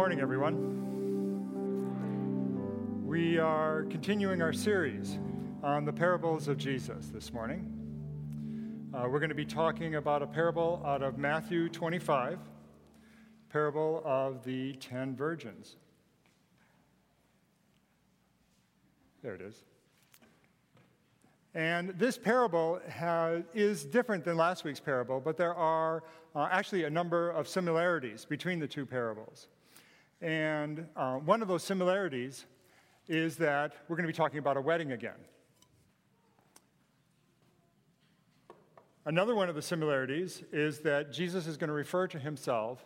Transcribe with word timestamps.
Good 0.00 0.04
morning, 0.04 0.20
everyone. 0.22 0.56
We 3.06 3.38
are 3.38 3.82
continuing 3.90 4.40
our 4.40 4.54
series 4.54 5.18
on 5.62 5.84
the 5.84 5.92
parables 5.92 6.48
of 6.48 6.56
Jesus 6.56 7.08
this 7.08 7.34
morning. 7.34 8.88
Uh, 8.94 9.06
we're 9.10 9.18
going 9.18 9.28
to 9.28 9.34
be 9.34 9.44
talking 9.44 9.96
about 9.96 10.22
a 10.22 10.26
parable 10.26 10.82
out 10.86 11.02
of 11.02 11.18
Matthew 11.18 11.68
25, 11.68 12.38
parable 13.50 14.00
of 14.06 14.42
the 14.42 14.72
ten 14.76 15.14
virgins. 15.14 15.76
There 19.22 19.34
it 19.34 19.42
is. 19.42 19.64
And 21.54 21.90
this 21.90 22.16
parable 22.16 22.80
has, 22.88 23.42
is 23.52 23.84
different 23.84 24.24
than 24.24 24.38
last 24.38 24.64
week's 24.64 24.80
parable, 24.80 25.20
but 25.20 25.36
there 25.36 25.54
are 25.54 26.04
uh, 26.34 26.48
actually 26.50 26.84
a 26.84 26.90
number 26.90 27.28
of 27.32 27.46
similarities 27.46 28.24
between 28.24 28.58
the 28.58 28.66
two 28.66 28.86
parables. 28.86 29.48
And 30.20 30.86
uh, 30.96 31.14
one 31.16 31.42
of 31.42 31.48
those 31.48 31.62
similarities 31.62 32.44
is 33.08 33.36
that 33.36 33.74
we're 33.88 33.96
going 33.96 34.06
to 34.06 34.12
be 34.12 34.16
talking 34.16 34.38
about 34.38 34.56
a 34.56 34.60
wedding 34.60 34.92
again. 34.92 35.12
Another 39.06 39.34
one 39.34 39.48
of 39.48 39.54
the 39.54 39.62
similarities 39.62 40.42
is 40.52 40.80
that 40.80 41.10
Jesus 41.10 41.46
is 41.46 41.56
going 41.56 41.68
to 41.68 41.74
refer 41.74 42.06
to 42.08 42.18
himself 42.18 42.84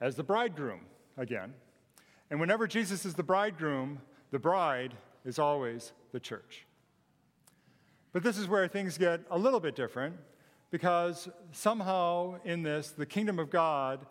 as 0.00 0.14
the 0.14 0.22
bridegroom 0.22 0.80
again. 1.16 1.54
And 2.30 2.38
whenever 2.38 2.66
Jesus 2.66 3.04
is 3.04 3.14
the 3.14 3.22
bridegroom, 3.22 4.00
the 4.30 4.38
bride 4.38 4.94
is 5.24 5.38
always 5.38 5.92
the 6.12 6.20
church. 6.20 6.66
But 8.12 8.22
this 8.22 8.38
is 8.38 8.46
where 8.46 8.68
things 8.68 8.96
get 8.96 9.22
a 9.30 9.38
little 9.38 9.60
bit 9.60 9.74
different 9.74 10.16
because 10.70 11.28
somehow 11.52 12.36
in 12.44 12.62
this, 12.62 12.90
the 12.90 13.06
kingdom 13.06 13.38
of 13.38 13.50
God 13.50 14.06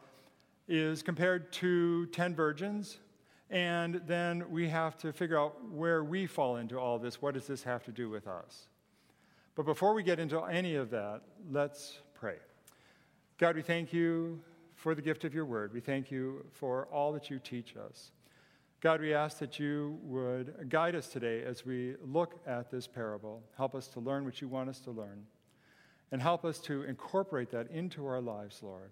is 0.67 1.03
compared 1.03 1.51
to 1.51 2.05
10 2.07 2.35
virgins, 2.35 2.99
and 3.49 4.01
then 4.07 4.49
we 4.49 4.69
have 4.69 4.97
to 4.97 5.11
figure 5.11 5.37
out 5.37 5.55
where 5.69 6.03
we 6.03 6.25
fall 6.25 6.57
into 6.57 6.79
all 6.79 6.97
this. 6.97 7.21
What 7.21 7.33
does 7.33 7.47
this 7.47 7.63
have 7.63 7.83
to 7.85 7.91
do 7.91 8.09
with 8.09 8.27
us? 8.27 8.67
But 9.55 9.65
before 9.65 9.93
we 9.93 10.03
get 10.03 10.19
into 10.19 10.41
any 10.43 10.75
of 10.75 10.89
that, 10.91 11.21
let's 11.51 11.99
pray. 12.13 12.37
God, 13.37 13.55
we 13.55 13.61
thank 13.61 13.93
you 13.93 14.41
for 14.75 14.95
the 14.95 15.01
gift 15.01 15.23
of 15.23 15.33
your 15.33 15.45
word. 15.45 15.73
We 15.73 15.81
thank 15.81 16.09
you 16.09 16.45
for 16.51 16.87
all 16.91 17.11
that 17.13 17.29
you 17.29 17.39
teach 17.39 17.75
us. 17.77 18.11
God, 18.81 18.99
we 18.99 19.13
ask 19.13 19.39
that 19.39 19.59
you 19.59 19.99
would 20.03 20.69
guide 20.69 20.95
us 20.95 21.07
today 21.07 21.43
as 21.43 21.65
we 21.65 21.95
look 22.03 22.41
at 22.47 22.71
this 22.71 22.87
parable. 22.87 23.43
Help 23.55 23.75
us 23.75 23.87
to 23.89 23.99
learn 23.99 24.25
what 24.25 24.41
you 24.41 24.47
want 24.47 24.69
us 24.69 24.79
to 24.81 24.91
learn, 24.91 25.25
and 26.11 26.21
help 26.21 26.43
us 26.43 26.59
to 26.59 26.83
incorporate 26.83 27.51
that 27.51 27.69
into 27.69 28.05
our 28.05 28.21
lives, 28.21 28.61
Lord 28.63 28.91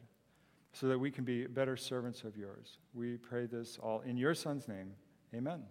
so 0.73 0.87
that 0.87 0.97
we 0.97 1.11
can 1.11 1.23
be 1.23 1.45
better 1.47 1.75
servants 1.75 2.23
of 2.23 2.37
yours. 2.37 2.77
We 2.93 3.17
pray 3.17 3.45
this 3.45 3.77
all 3.81 4.01
in 4.01 4.17
your 4.17 4.33
Son's 4.33 4.67
name. 4.67 4.93
Amen. 5.33 5.63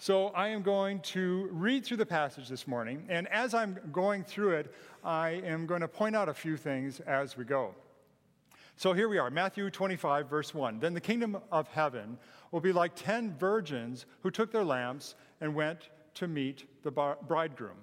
So, 0.00 0.28
I 0.28 0.48
am 0.48 0.62
going 0.62 1.00
to 1.00 1.48
read 1.50 1.84
through 1.84 1.96
the 1.96 2.06
passage 2.06 2.48
this 2.48 2.68
morning, 2.68 3.04
and 3.08 3.26
as 3.28 3.52
I'm 3.52 3.80
going 3.90 4.22
through 4.22 4.52
it, 4.52 4.72
I 5.02 5.42
am 5.44 5.66
going 5.66 5.80
to 5.80 5.88
point 5.88 6.14
out 6.14 6.28
a 6.28 6.34
few 6.34 6.56
things 6.56 7.00
as 7.00 7.36
we 7.36 7.44
go. 7.44 7.74
So, 8.76 8.92
here 8.92 9.08
we 9.08 9.18
are 9.18 9.28
Matthew 9.28 9.68
25, 9.70 10.30
verse 10.30 10.54
1. 10.54 10.78
Then 10.78 10.94
the 10.94 11.00
kingdom 11.00 11.38
of 11.50 11.66
heaven 11.66 12.16
will 12.52 12.60
be 12.60 12.72
like 12.72 12.94
ten 12.94 13.36
virgins 13.38 14.06
who 14.22 14.30
took 14.30 14.52
their 14.52 14.62
lamps 14.62 15.16
and 15.40 15.52
went 15.52 15.88
to 16.14 16.28
meet 16.28 16.64
the 16.84 16.92
bridegroom. 16.92 17.78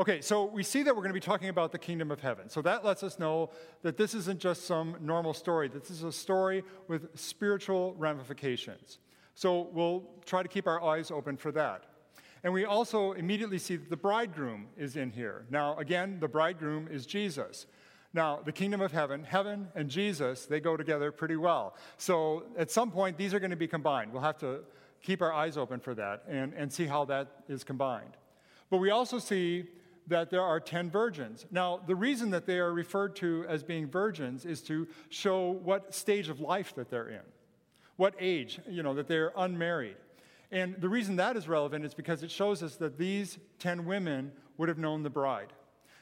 Okay, 0.00 0.22
so 0.22 0.46
we 0.46 0.62
see 0.62 0.82
that 0.82 0.96
we're 0.96 1.02
going 1.02 1.10
to 1.10 1.12
be 1.12 1.20
talking 1.20 1.50
about 1.50 1.72
the 1.72 1.78
kingdom 1.78 2.10
of 2.10 2.20
heaven. 2.20 2.48
So 2.48 2.62
that 2.62 2.86
lets 2.86 3.02
us 3.02 3.18
know 3.18 3.50
that 3.82 3.98
this 3.98 4.14
isn't 4.14 4.40
just 4.40 4.64
some 4.64 4.96
normal 5.02 5.34
story, 5.34 5.68
this 5.68 5.90
is 5.90 6.04
a 6.04 6.10
story 6.10 6.64
with 6.88 7.20
spiritual 7.20 7.94
ramifications. 7.98 8.98
So 9.34 9.68
we'll 9.74 10.04
try 10.24 10.42
to 10.42 10.48
keep 10.48 10.66
our 10.66 10.82
eyes 10.82 11.10
open 11.10 11.36
for 11.36 11.52
that. 11.52 11.84
And 12.42 12.50
we 12.50 12.64
also 12.64 13.12
immediately 13.12 13.58
see 13.58 13.76
that 13.76 13.90
the 13.90 13.96
bridegroom 13.96 14.68
is 14.78 14.96
in 14.96 15.10
here. 15.10 15.44
Now, 15.50 15.76
again, 15.76 16.16
the 16.18 16.28
bridegroom 16.28 16.88
is 16.90 17.04
Jesus. 17.04 17.66
Now, 18.14 18.40
the 18.42 18.52
kingdom 18.52 18.80
of 18.80 18.92
heaven, 18.92 19.22
heaven 19.22 19.68
and 19.74 19.90
Jesus, 19.90 20.46
they 20.46 20.60
go 20.60 20.78
together 20.78 21.12
pretty 21.12 21.36
well. 21.36 21.76
So 21.98 22.44
at 22.56 22.70
some 22.70 22.90
point, 22.90 23.18
these 23.18 23.34
are 23.34 23.38
going 23.38 23.50
to 23.50 23.56
be 23.56 23.68
combined. 23.68 24.14
We'll 24.14 24.22
have 24.22 24.38
to 24.38 24.60
keep 25.02 25.20
our 25.20 25.34
eyes 25.34 25.58
open 25.58 25.78
for 25.78 25.94
that 25.96 26.22
and, 26.26 26.54
and 26.54 26.72
see 26.72 26.86
how 26.86 27.04
that 27.04 27.42
is 27.50 27.64
combined. 27.64 28.16
But 28.70 28.78
we 28.78 28.88
also 28.90 29.18
see 29.18 29.66
that 30.10 30.30
there 30.30 30.42
are 30.42 30.60
10 30.60 30.90
virgins. 30.90 31.46
Now, 31.50 31.80
the 31.86 31.96
reason 31.96 32.30
that 32.30 32.46
they 32.46 32.58
are 32.58 32.72
referred 32.72 33.16
to 33.16 33.44
as 33.48 33.62
being 33.62 33.88
virgins 33.88 34.44
is 34.44 34.60
to 34.62 34.86
show 35.08 35.50
what 35.50 35.94
stage 35.94 36.28
of 36.28 36.40
life 36.40 36.74
that 36.74 36.90
they're 36.90 37.08
in, 37.08 37.22
what 37.96 38.14
age, 38.20 38.60
you 38.68 38.82
know, 38.82 38.94
that 38.94 39.08
they're 39.08 39.32
unmarried. 39.36 39.96
And 40.52 40.74
the 40.80 40.88
reason 40.88 41.16
that 41.16 41.36
is 41.36 41.48
relevant 41.48 41.84
is 41.84 41.94
because 41.94 42.22
it 42.22 42.30
shows 42.30 42.62
us 42.62 42.76
that 42.76 42.98
these 42.98 43.38
10 43.60 43.86
women 43.86 44.32
would 44.58 44.68
have 44.68 44.78
known 44.78 45.02
the 45.02 45.10
bride. 45.10 45.52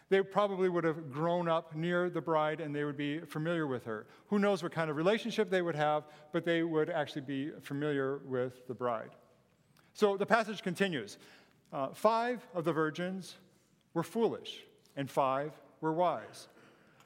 They 0.09 0.23
probably 0.23 0.71
would 0.71 0.85
have 0.85 1.13
grown 1.13 1.49
up 1.49 1.75
near 1.75 2.09
the 2.09 2.23
bride 2.23 2.61
and 2.61 2.75
they 2.75 2.85
would 2.85 2.97
be 2.97 3.21
familiar 3.21 3.67
with 3.67 3.85
her. 3.85 4.07
Who 4.29 4.39
knows 4.39 4.63
what 4.63 4.73
kind 4.73 4.91
of 4.91 4.97
relationship 4.97 5.51
they 5.51 5.61
would 5.61 5.77
have, 5.77 6.05
but 6.33 6.47
they 6.47 6.63
would 6.63 6.89
actually 6.89 7.23
be 7.23 7.51
familiar 7.63 8.19
with 8.25 8.67
the 8.67 8.75
bride. 8.75 9.11
So 9.93 10.17
the 10.17 10.25
passage 10.25 10.63
continues. 10.63 11.19
Uh, 11.71 11.89
five 11.93 12.47
of 12.55 12.65
the 12.65 12.73
virgins 12.73 13.37
were 13.94 14.03
foolish, 14.03 14.65
and 14.97 15.10
five 15.10 15.53
were 15.81 15.93
wise. 15.93 16.49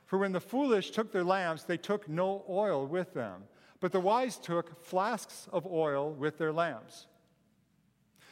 For 0.07 0.19
when 0.19 0.33
the 0.33 0.41
foolish 0.41 0.91
took 0.91 1.11
their 1.11 1.25
lamps, 1.25 1.63
they 1.63 1.79
took 1.79 2.09
no 2.09 2.45
oil 2.49 2.87
with 2.87 3.15
them, 3.15 3.45
but 3.81 3.93
the 3.93 4.01
wise 4.01 4.37
took 4.37 4.85
flasks 4.85 5.49
of 5.53 5.67
oil 5.67 6.13
with 6.13 6.39
their 6.39 6.53
lamps. 6.53 7.07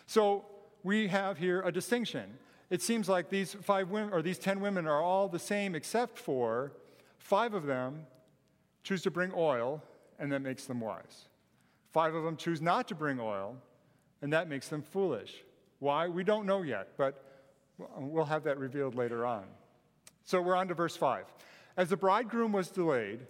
So 0.07 0.45
we 0.83 1.09
have 1.09 1.39
here 1.39 1.63
a 1.63 1.73
distinction. 1.73 2.39
It 2.69 2.83
seems 2.83 3.09
like 3.09 3.31
these 3.31 3.55
five 3.63 3.91
women 3.91 4.13
or 4.13 4.23
these 4.23 4.39
ten 4.39 4.61
women 4.61 4.87
are 4.87 5.01
all 5.01 5.29
the 5.29 5.39
same 5.39 5.75
except 5.75 6.19
for 6.19 6.73
five 7.19 7.55
of 7.55 7.67
them 7.67 8.07
choose 8.83 9.03
to 9.03 9.11
bring 9.11 9.33
oil, 9.35 9.83
and 10.19 10.31
that 10.33 10.43
makes 10.43 10.67
them 10.67 10.81
wise. 10.81 11.29
Five 11.93 12.15
of 12.15 12.25
them 12.25 12.37
choose 12.37 12.61
not 12.61 12.89
to 12.89 12.95
bring 12.95 13.19
oil, 13.21 13.57
and 14.23 14.33
that 14.33 14.49
makes 14.49 14.69
them 14.69 14.83
foolish. 14.83 15.45
Why? 15.81 16.09
We 16.09 16.25
don't 16.25 16.47
know 16.47 16.63
yet, 16.63 16.89
but 16.97 17.25
We'll 17.97 18.25
have 18.25 18.45
that 18.45 18.59
revealed 18.59 18.95
later 18.95 19.27
on. 19.27 19.45
So 20.25 20.41
we're 20.41 20.57
on 20.57 20.69
to 20.69 20.75
verse 20.75 20.97
5. 20.97 21.25
As 21.77 21.89
the 21.89 21.97
bridegroom 21.97 22.53
was 22.53 22.71
delayed, 22.71 23.21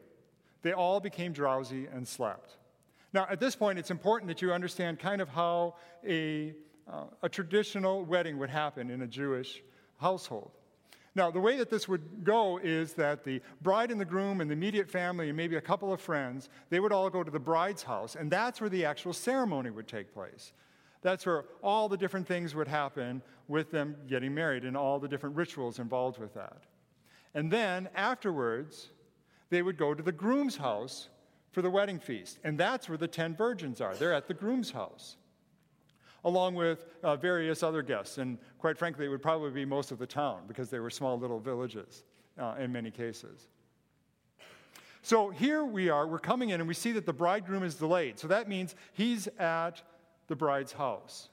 they 0.62 0.72
all 0.72 1.00
became 1.00 1.32
drowsy 1.32 1.86
and 1.86 2.06
slept. 2.06 2.56
Now, 3.12 3.26
at 3.28 3.40
this 3.40 3.56
point, 3.56 3.78
it's 3.78 3.90
important 3.90 4.28
that 4.28 4.40
you 4.42 4.52
understand 4.52 4.98
kind 4.98 5.20
of 5.20 5.28
how 5.28 5.74
a, 6.06 6.54
uh, 6.90 7.04
a 7.22 7.28
traditional 7.28 8.04
wedding 8.04 8.38
would 8.38 8.50
happen 8.50 8.90
in 8.90 9.02
a 9.02 9.06
Jewish 9.06 9.62
household. 9.98 10.52
Now, 11.14 11.30
the 11.30 11.40
way 11.40 11.56
that 11.56 11.70
this 11.70 11.88
would 11.88 12.24
go 12.24 12.58
is 12.58 12.92
that 12.94 13.24
the 13.24 13.42
bride 13.62 13.90
and 13.90 14.00
the 14.00 14.04
groom 14.04 14.40
and 14.40 14.48
the 14.48 14.54
immediate 14.54 14.88
family 14.88 15.28
and 15.28 15.36
maybe 15.36 15.56
a 15.56 15.60
couple 15.60 15.92
of 15.92 16.00
friends, 16.00 16.48
they 16.68 16.78
would 16.78 16.92
all 16.92 17.10
go 17.10 17.24
to 17.24 17.30
the 17.30 17.40
bride's 17.40 17.82
house, 17.82 18.14
and 18.14 18.30
that's 18.30 18.60
where 18.60 18.70
the 18.70 18.84
actual 18.84 19.12
ceremony 19.12 19.70
would 19.70 19.88
take 19.88 20.14
place. 20.14 20.52
That's 21.02 21.24
where 21.24 21.44
all 21.62 21.88
the 21.88 21.96
different 21.96 22.26
things 22.26 22.54
would 22.54 22.68
happen 22.68 23.22
with 23.48 23.70
them 23.70 23.96
getting 24.08 24.34
married 24.34 24.64
and 24.64 24.76
all 24.76 24.98
the 24.98 25.08
different 25.08 25.36
rituals 25.36 25.78
involved 25.78 26.18
with 26.18 26.34
that. 26.34 26.64
And 27.34 27.50
then 27.50 27.88
afterwards, 27.94 28.90
they 29.48 29.62
would 29.62 29.76
go 29.76 29.94
to 29.94 30.02
the 30.02 30.12
groom's 30.12 30.56
house 30.56 31.08
for 31.52 31.62
the 31.62 31.70
wedding 31.70 31.98
feast. 31.98 32.38
And 32.44 32.58
that's 32.58 32.88
where 32.88 32.98
the 32.98 33.08
10 33.08 33.34
virgins 33.34 33.80
are. 33.80 33.94
They're 33.94 34.12
at 34.12 34.28
the 34.28 34.34
groom's 34.34 34.70
house, 34.70 35.16
along 36.24 36.54
with 36.54 36.86
uh, 37.02 37.16
various 37.16 37.62
other 37.62 37.82
guests. 37.82 38.18
And 38.18 38.38
quite 38.58 38.78
frankly, 38.78 39.06
it 39.06 39.08
would 39.08 39.22
probably 39.22 39.50
be 39.50 39.64
most 39.64 39.90
of 39.90 39.98
the 39.98 40.06
town 40.06 40.42
because 40.46 40.70
they 40.70 40.80
were 40.80 40.90
small 40.90 41.18
little 41.18 41.40
villages 41.40 42.04
uh, 42.38 42.56
in 42.58 42.72
many 42.72 42.90
cases. 42.90 43.48
So 45.02 45.30
here 45.30 45.64
we 45.64 45.88
are, 45.88 46.06
we're 46.06 46.18
coming 46.18 46.50
in 46.50 46.60
and 46.60 46.68
we 46.68 46.74
see 46.74 46.92
that 46.92 47.06
the 47.06 47.12
bridegroom 47.12 47.62
is 47.62 47.74
delayed. 47.74 48.18
So 48.18 48.28
that 48.28 48.48
means 48.48 48.74
he's 48.92 49.28
at 49.38 49.82
the 50.30 50.36
bride's 50.36 50.72
house. 50.72 51.28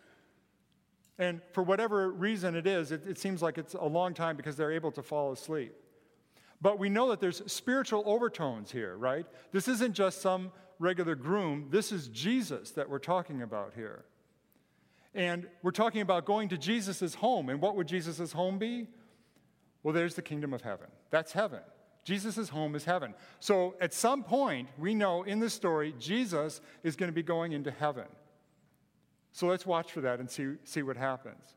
And 1.19 1.39
for 1.53 1.63
whatever 1.63 2.11
reason 2.11 2.55
it 2.55 2.67
is, 2.67 2.91
it, 2.91 3.07
it, 3.07 3.17
seems 3.17 3.41
like 3.41 3.57
it's 3.57 3.75
a 3.75 3.85
long 3.85 4.13
time 4.13 4.35
because 4.35 4.57
they're 4.57 4.73
able 4.73 4.91
to 4.91 5.01
fall 5.01 5.31
asleep. 5.31 5.73
But 6.61 6.79
we 6.79 6.89
know 6.89 7.09
that 7.09 7.21
there's 7.21 7.41
spiritual 7.51 8.03
overtones 8.05 8.71
here, 8.71 8.97
right? 8.97 9.25
This 9.51 9.67
isn't 9.67 9.93
just 9.93 10.21
some 10.21 10.51
regular 10.79 11.15
groom, 11.15 11.67
this 11.69 11.91
is 11.91 12.07
Jesus 12.09 12.71
that 12.71 12.89
we're 12.89 12.99
talking 12.99 13.41
about 13.41 13.73
here. 13.75 14.03
And 15.15 15.47
we're 15.63 15.71
talking 15.71 16.01
about 16.01 16.25
going 16.25 16.49
to 16.49 16.57
Jesus' 16.57 17.15
home. 17.15 17.49
And 17.49 17.61
what 17.61 17.75
would 17.75 17.87
Jesus' 17.87 18.31
home 18.31 18.59
be? 18.59 18.87
Well, 19.81 19.93
there's 19.93 20.15
the 20.15 20.21
kingdom 20.21 20.53
of 20.53 20.61
heaven. 20.61 20.87
That's 21.09 21.31
heaven. 21.31 21.61
Jesus' 22.03 22.49
home 22.49 22.75
is 22.75 22.83
heaven. 22.83 23.15
So 23.39 23.75
at 23.81 23.93
some 23.93 24.23
point, 24.23 24.69
we 24.77 24.93
know 24.93 25.23
in 25.23 25.39
this 25.39 25.53
story, 25.53 25.95
Jesus 25.99 26.61
is 26.83 26.95
going 26.95 27.09
to 27.09 27.13
be 27.13 27.23
going 27.23 27.53
into 27.53 27.71
heaven. 27.71 28.05
So 29.37 29.45
let's 29.45 29.67
watch 29.67 29.91
for 29.91 30.01
that 30.01 30.19
and 30.19 30.27
see, 30.27 30.53
see 30.63 30.81
what 30.81 30.97
happens. 30.97 31.53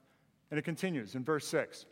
And 0.51 0.59
it 0.59 0.67
continues 0.67 1.15
in 1.15 1.25
verse 1.25 1.47
6. 1.47 1.87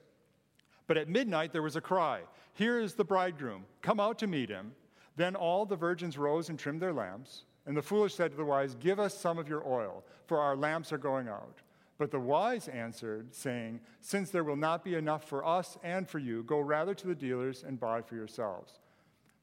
But 0.86 0.98
at 0.98 1.08
midnight 1.08 1.50
there 1.54 1.62
was 1.62 1.76
a 1.76 1.80
cry 1.80 2.24
Here 2.52 2.78
is 2.78 2.92
the 2.92 3.06
bridegroom, 3.06 3.64
come 3.80 3.98
out 3.98 4.18
to 4.18 4.26
meet 4.26 4.50
him. 4.50 4.72
Then 5.16 5.34
all 5.34 5.64
the 5.64 5.76
virgins 5.76 6.18
rose 6.18 6.50
and 6.50 6.58
trimmed 6.58 6.82
their 6.82 6.92
lamps. 6.92 7.44
And 7.64 7.74
the 7.74 7.80
foolish 7.80 8.14
said 8.14 8.32
to 8.32 8.36
the 8.36 8.44
wise, 8.44 8.74
Give 8.74 9.00
us 9.00 9.18
some 9.18 9.38
of 9.38 9.48
your 9.48 9.66
oil, 9.66 10.04
for 10.26 10.38
our 10.38 10.56
lamps 10.56 10.92
are 10.92 10.98
going 10.98 11.26
out. 11.26 11.62
But 11.96 12.10
the 12.10 12.20
wise 12.20 12.68
answered, 12.68 13.34
saying, 13.34 13.80
Since 14.02 14.28
there 14.28 14.44
will 14.44 14.56
not 14.56 14.84
be 14.84 14.94
enough 14.94 15.24
for 15.24 15.42
us 15.42 15.78
and 15.82 16.06
for 16.06 16.18
you, 16.18 16.42
go 16.42 16.60
rather 16.60 16.92
to 16.92 17.06
the 17.06 17.14
dealers 17.14 17.64
and 17.66 17.80
buy 17.80 18.02
for 18.02 18.14
yourselves. 18.14 18.80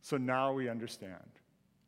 So 0.01 0.17
now 0.17 0.53
we 0.53 0.69
understand. 0.69 1.39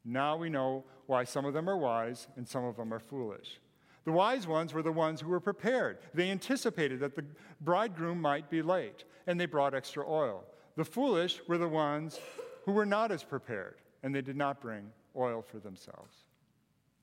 Now 0.04 0.36
we 0.36 0.50
know 0.50 0.84
why 1.06 1.26
some 1.26 1.46
of 1.46 1.54
them 1.54 1.70
are 1.70 1.78
wise 1.78 2.28
and 2.38 2.48
some 2.48 2.64
of 2.64 2.76
them 2.76 2.92
are 2.92 3.00
foolish. 3.00 3.60
The 4.08 4.14
wise 4.14 4.48
ones 4.48 4.74
were 4.74 4.82
the 4.82 4.90
ones 4.90 5.20
who 5.20 5.28
were 5.28 5.42
prepared. 5.42 5.98
They 6.14 6.32
anticipated 6.32 7.02
that 7.02 7.14
the 7.14 7.26
bridegroom 7.60 8.22
might 8.22 8.50
be 8.50 8.62
late, 8.62 9.04
and 9.28 9.38
they 9.38 9.46
brought 9.46 9.74
extra 9.76 10.10
oil. 10.10 10.46
The 10.78 10.86
foolish 10.86 11.42
were 11.46 11.58
the 11.58 11.68
ones 11.68 12.18
who 12.64 12.72
were 12.72 12.86
not 12.86 13.12
as 13.12 13.22
prepared, 13.22 13.76
and 14.04 14.16
they 14.16 14.22
did 14.22 14.38
not 14.38 14.62
bring 14.62 14.94
oil 15.14 15.42
for 15.42 15.60
themselves. 15.60 16.16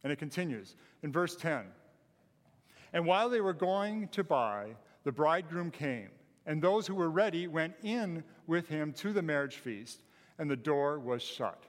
And 0.02 0.10
it 0.14 0.18
continues 0.18 0.76
in 1.02 1.12
verse 1.12 1.36
10. 1.36 1.66
And 2.94 3.04
while 3.04 3.28
they 3.28 3.42
were 3.42 3.52
going 3.52 4.08
to 4.08 4.24
buy, 4.24 4.68
the 5.02 5.12
bridegroom 5.12 5.72
came, 5.72 6.08
and 6.46 6.62
those 6.62 6.86
who 6.86 6.94
were 6.94 7.10
ready 7.10 7.48
went 7.48 7.74
in 7.82 8.24
with 8.46 8.66
him 8.66 8.94
to 8.94 9.12
the 9.12 9.20
marriage 9.20 9.56
feast, 9.56 10.00
and 10.38 10.50
the 10.50 10.56
door 10.56 10.98
was 10.98 11.20
shut. 11.20 11.64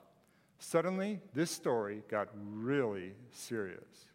Suddenly, 0.59 1.19
this 1.33 1.51
story 1.51 2.03
got 2.07 2.29
really 2.33 3.11
serious. 3.31 4.05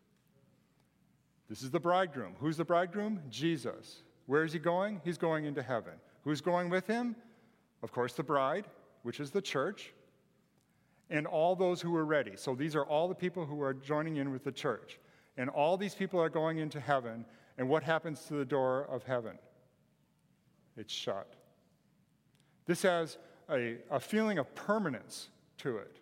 This 1.51 1.63
is 1.63 1.71
the 1.73 1.81
bridegroom. 1.81 2.37
Who's 2.39 2.57
the 2.57 2.65
bridegroom? 2.65 3.21
Jesus. 3.29 4.05
Where 4.27 4.45
is 4.45 4.53
he 4.53 4.61
going? 4.61 5.01
He's 5.05 5.19
going 5.19 5.47
into 5.47 5.63
heaven. 5.63 5.95
Who's 6.23 6.41
going 6.41 6.71
with 6.71 6.87
him? 6.87 7.17
Of 7.83 7.91
course, 7.91 8.13
the 8.13 8.23
bride, 8.23 8.67
which 9.03 9.19
is 9.19 9.33
the 9.33 9.43
church, 9.43 9.93
and 11.11 11.27
all 11.27 11.57
those 11.57 11.81
who 11.81 11.97
are 11.97 12.05
ready. 12.05 12.33
So 12.37 12.55
these 12.55 12.77
are 12.77 12.85
all 12.85 13.09
the 13.09 13.17
people 13.17 13.45
who 13.45 13.61
are 13.63 13.75
joining 13.75 14.17
in 14.17 14.31
with 14.31 14.45
the 14.45 14.53
church. 14.53 15.01
And 15.37 15.51
all 15.51 15.77
these 15.77 15.95
people 15.95 16.21
are 16.21 16.29
going 16.29 16.59
into 16.59 16.79
heaven. 16.79 17.25
And 17.59 17.69
what 17.69 17.83
happens 17.83 18.25
to 18.27 18.35
the 18.35 18.45
door 18.45 18.87
of 18.89 19.03
heaven? 19.03 19.37
It's 20.77 20.93
shut. 20.93 21.35
This 22.67 22.83
has 22.83 23.19
a, 23.51 23.79
a 23.91 23.99
feeling 23.99 24.39
of 24.39 24.55
permanence 24.55 25.31
to 25.59 25.79
it. 25.79 25.97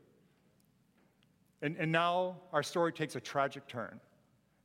And, 1.62 1.74
and 1.78 1.90
now 1.90 2.36
our 2.52 2.62
story 2.62 2.92
takes 2.92 3.16
a 3.16 3.20
tragic 3.20 3.66
turn. 3.66 3.98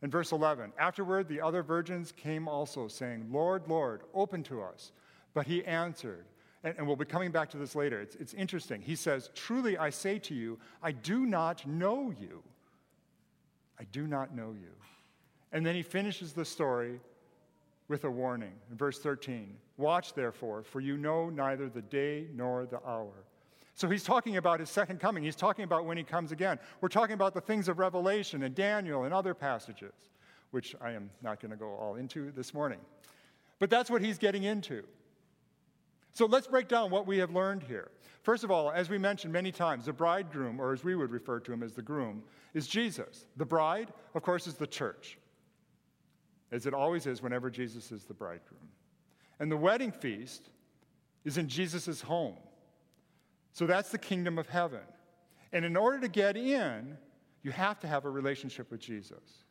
In 0.03 0.09
verse 0.09 0.33
11, 0.33 0.73
afterward 0.77 1.29
the 1.29 1.39
other 1.39 1.63
virgins 1.63 2.11
came 2.11 2.47
also, 2.47 2.89
saying, 2.89 3.29
Lord, 3.31 3.63
Lord, 3.69 4.01
open 4.13 4.43
to 4.43 4.61
us. 4.61 4.91
But 5.33 5.47
he 5.47 5.63
answered, 5.63 6.25
and, 6.65 6.75
and 6.77 6.85
we'll 6.85 6.97
be 6.97 7.05
coming 7.05 7.31
back 7.31 7.49
to 7.51 7.57
this 7.57 7.73
later. 7.73 8.01
It's, 8.01 8.15
it's 8.15 8.33
interesting. 8.33 8.81
He 8.81 8.97
says, 8.97 9.29
Truly 9.33 9.77
I 9.77 9.89
say 9.89 10.19
to 10.19 10.35
you, 10.35 10.59
I 10.83 10.91
do 10.91 11.25
not 11.25 11.65
know 11.65 12.13
you. 12.19 12.43
I 13.79 13.85
do 13.85 14.05
not 14.05 14.35
know 14.35 14.51
you. 14.51 14.71
And 15.53 15.65
then 15.65 15.73
he 15.73 15.81
finishes 15.81 16.33
the 16.33 16.45
story 16.45 16.99
with 17.87 18.03
a 18.03 18.11
warning 18.11 18.53
in 18.69 18.77
verse 18.77 18.99
13 18.99 19.55
Watch 19.77 20.13
therefore, 20.13 20.63
for 20.63 20.81
you 20.81 20.97
know 20.97 21.29
neither 21.29 21.69
the 21.69 21.81
day 21.81 22.27
nor 22.35 22.65
the 22.65 22.79
hour. 22.85 23.25
So 23.75 23.89
he's 23.89 24.03
talking 24.03 24.37
about 24.37 24.59
his 24.59 24.69
second 24.69 24.99
coming. 24.99 25.23
He's 25.23 25.35
talking 25.35 25.63
about 25.63 25.85
when 25.85 25.97
he 25.97 26.03
comes 26.03 26.31
again. 26.31 26.59
We're 26.79 26.89
talking 26.89 27.15
about 27.15 27.33
the 27.33 27.41
things 27.41 27.67
of 27.67 27.79
Revelation 27.79 28.43
and 28.43 28.53
Daniel 28.53 29.03
and 29.03 29.13
other 29.13 29.33
passages, 29.33 29.93
which 30.51 30.75
I 30.79 30.91
am 30.91 31.09
not 31.21 31.39
going 31.39 31.51
to 31.51 31.57
go 31.57 31.73
all 31.75 31.95
into 31.95 32.31
this 32.31 32.53
morning. 32.53 32.79
But 33.59 33.69
that's 33.69 33.89
what 33.89 34.01
he's 34.01 34.17
getting 34.17 34.43
into. 34.43 34.83
So 36.13 36.27
let's 36.27 36.45
break 36.45 36.67
down 36.67 36.91
what 36.91 37.07
we 37.07 37.17
have 37.17 37.31
learned 37.31 37.63
here. 37.63 37.89
First 38.21 38.43
of 38.43 38.51
all, 38.51 38.71
as 38.71 38.89
we 38.89 38.99
mentioned 38.99 39.33
many 39.33 39.51
times, 39.51 39.85
the 39.85 39.93
bridegroom, 39.93 40.61
or 40.61 40.71
as 40.71 40.83
we 40.83 40.95
would 40.95 41.11
refer 41.11 41.39
to 41.39 41.51
him 41.51 41.63
as 41.63 41.73
the 41.73 41.81
groom, 41.81 42.23
is 42.53 42.67
Jesus. 42.67 43.25
The 43.37 43.45
bride, 43.45 43.91
of 44.13 44.21
course, 44.21 44.45
is 44.45 44.53
the 44.53 44.67
church, 44.67 45.17
as 46.51 46.67
it 46.67 46.73
always 46.73 47.07
is 47.07 47.23
whenever 47.23 47.49
Jesus 47.49 47.91
is 47.91 48.03
the 48.03 48.13
bridegroom. 48.13 48.69
And 49.39 49.51
the 49.51 49.57
wedding 49.57 49.91
feast 49.91 50.49
is 51.25 51.39
in 51.39 51.49
Jesus' 51.49 51.99
home. 51.99 52.37
So 53.53 53.65
that's 53.65 53.89
the 53.89 53.97
kingdom 53.97 54.37
of 54.37 54.49
heaven. 54.49 54.81
And 55.51 55.63
in 55.63 55.77
order 55.77 55.99
to 55.99 56.07
get 56.07 56.35
in, 56.35 56.97
you 57.43 57.51
have 57.51 57.79
to 57.81 57.87
have 57.87 58.05
a 58.05 58.09
relationship 58.09 58.71
with 58.71 58.79
Jesus. 58.79 59.45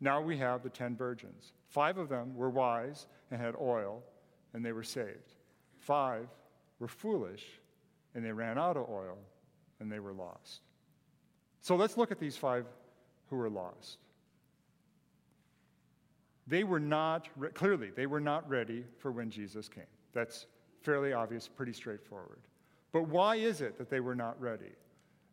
Now 0.00 0.20
we 0.20 0.36
have 0.38 0.62
the 0.62 0.68
ten 0.68 0.96
virgins. 0.96 1.52
Five 1.68 1.96
of 1.96 2.08
them 2.08 2.36
were 2.36 2.50
wise 2.50 3.06
and 3.30 3.40
had 3.40 3.54
oil, 3.60 4.02
and 4.52 4.64
they 4.64 4.72
were 4.72 4.82
saved. 4.82 5.34
Five 5.78 6.26
were 6.80 6.88
foolish, 6.88 7.44
and 8.14 8.24
they 8.24 8.32
ran 8.32 8.58
out 8.58 8.76
of 8.76 8.88
oil, 8.90 9.16
and 9.80 9.90
they 9.90 10.00
were 10.00 10.12
lost. 10.12 10.62
So 11.60 11.76
let's 11.76 11.96
look 11.96 12.10
at 12.10 12.18
these 12.18 12.36
five 12.36 12.66
who 13.30 13.36
were 13.36 13.48
lost. 13.48 13.98
They 16.46 16.64
were 16.64 16.80
not, 16.80 17.28
clearly, 17.54 17.90
they 17.90 18.06
were 18.06 18.20
not 18.20 18.48
ready 18.50 18.84
for 18.98 19.10
when 19.12 19.30
Jesus 19.30 19.68
came. 19.68 19.84
That's 20.12 20.46
fairly 20.84 21.12
obvious, 21.12 21.48
pretty 21.48 21.72
straightforward. 21.72 22.38
But 22.92 23.08
why 23.08 23.36
is 23.36 23.60
it 23.60 23.78
that 23.78 23.90
they 23.90 24.00
were 24.00 24.14
not 24.14 24.40
ready? 24.40 24.72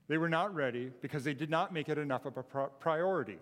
They 0.07 0.17
were 0.17 0.29
not 0.29 0.53
ready 0.55 0.91
because 1.01 1.23
they 1.23 1.33
did 1.33 1.49
not 1.49 1.73
make 1.73 1.89
it 1.89 1.97
enough 1.97 2.25
of 2.25 2.37
a 2.37 2.43
priority. 2.43 3.37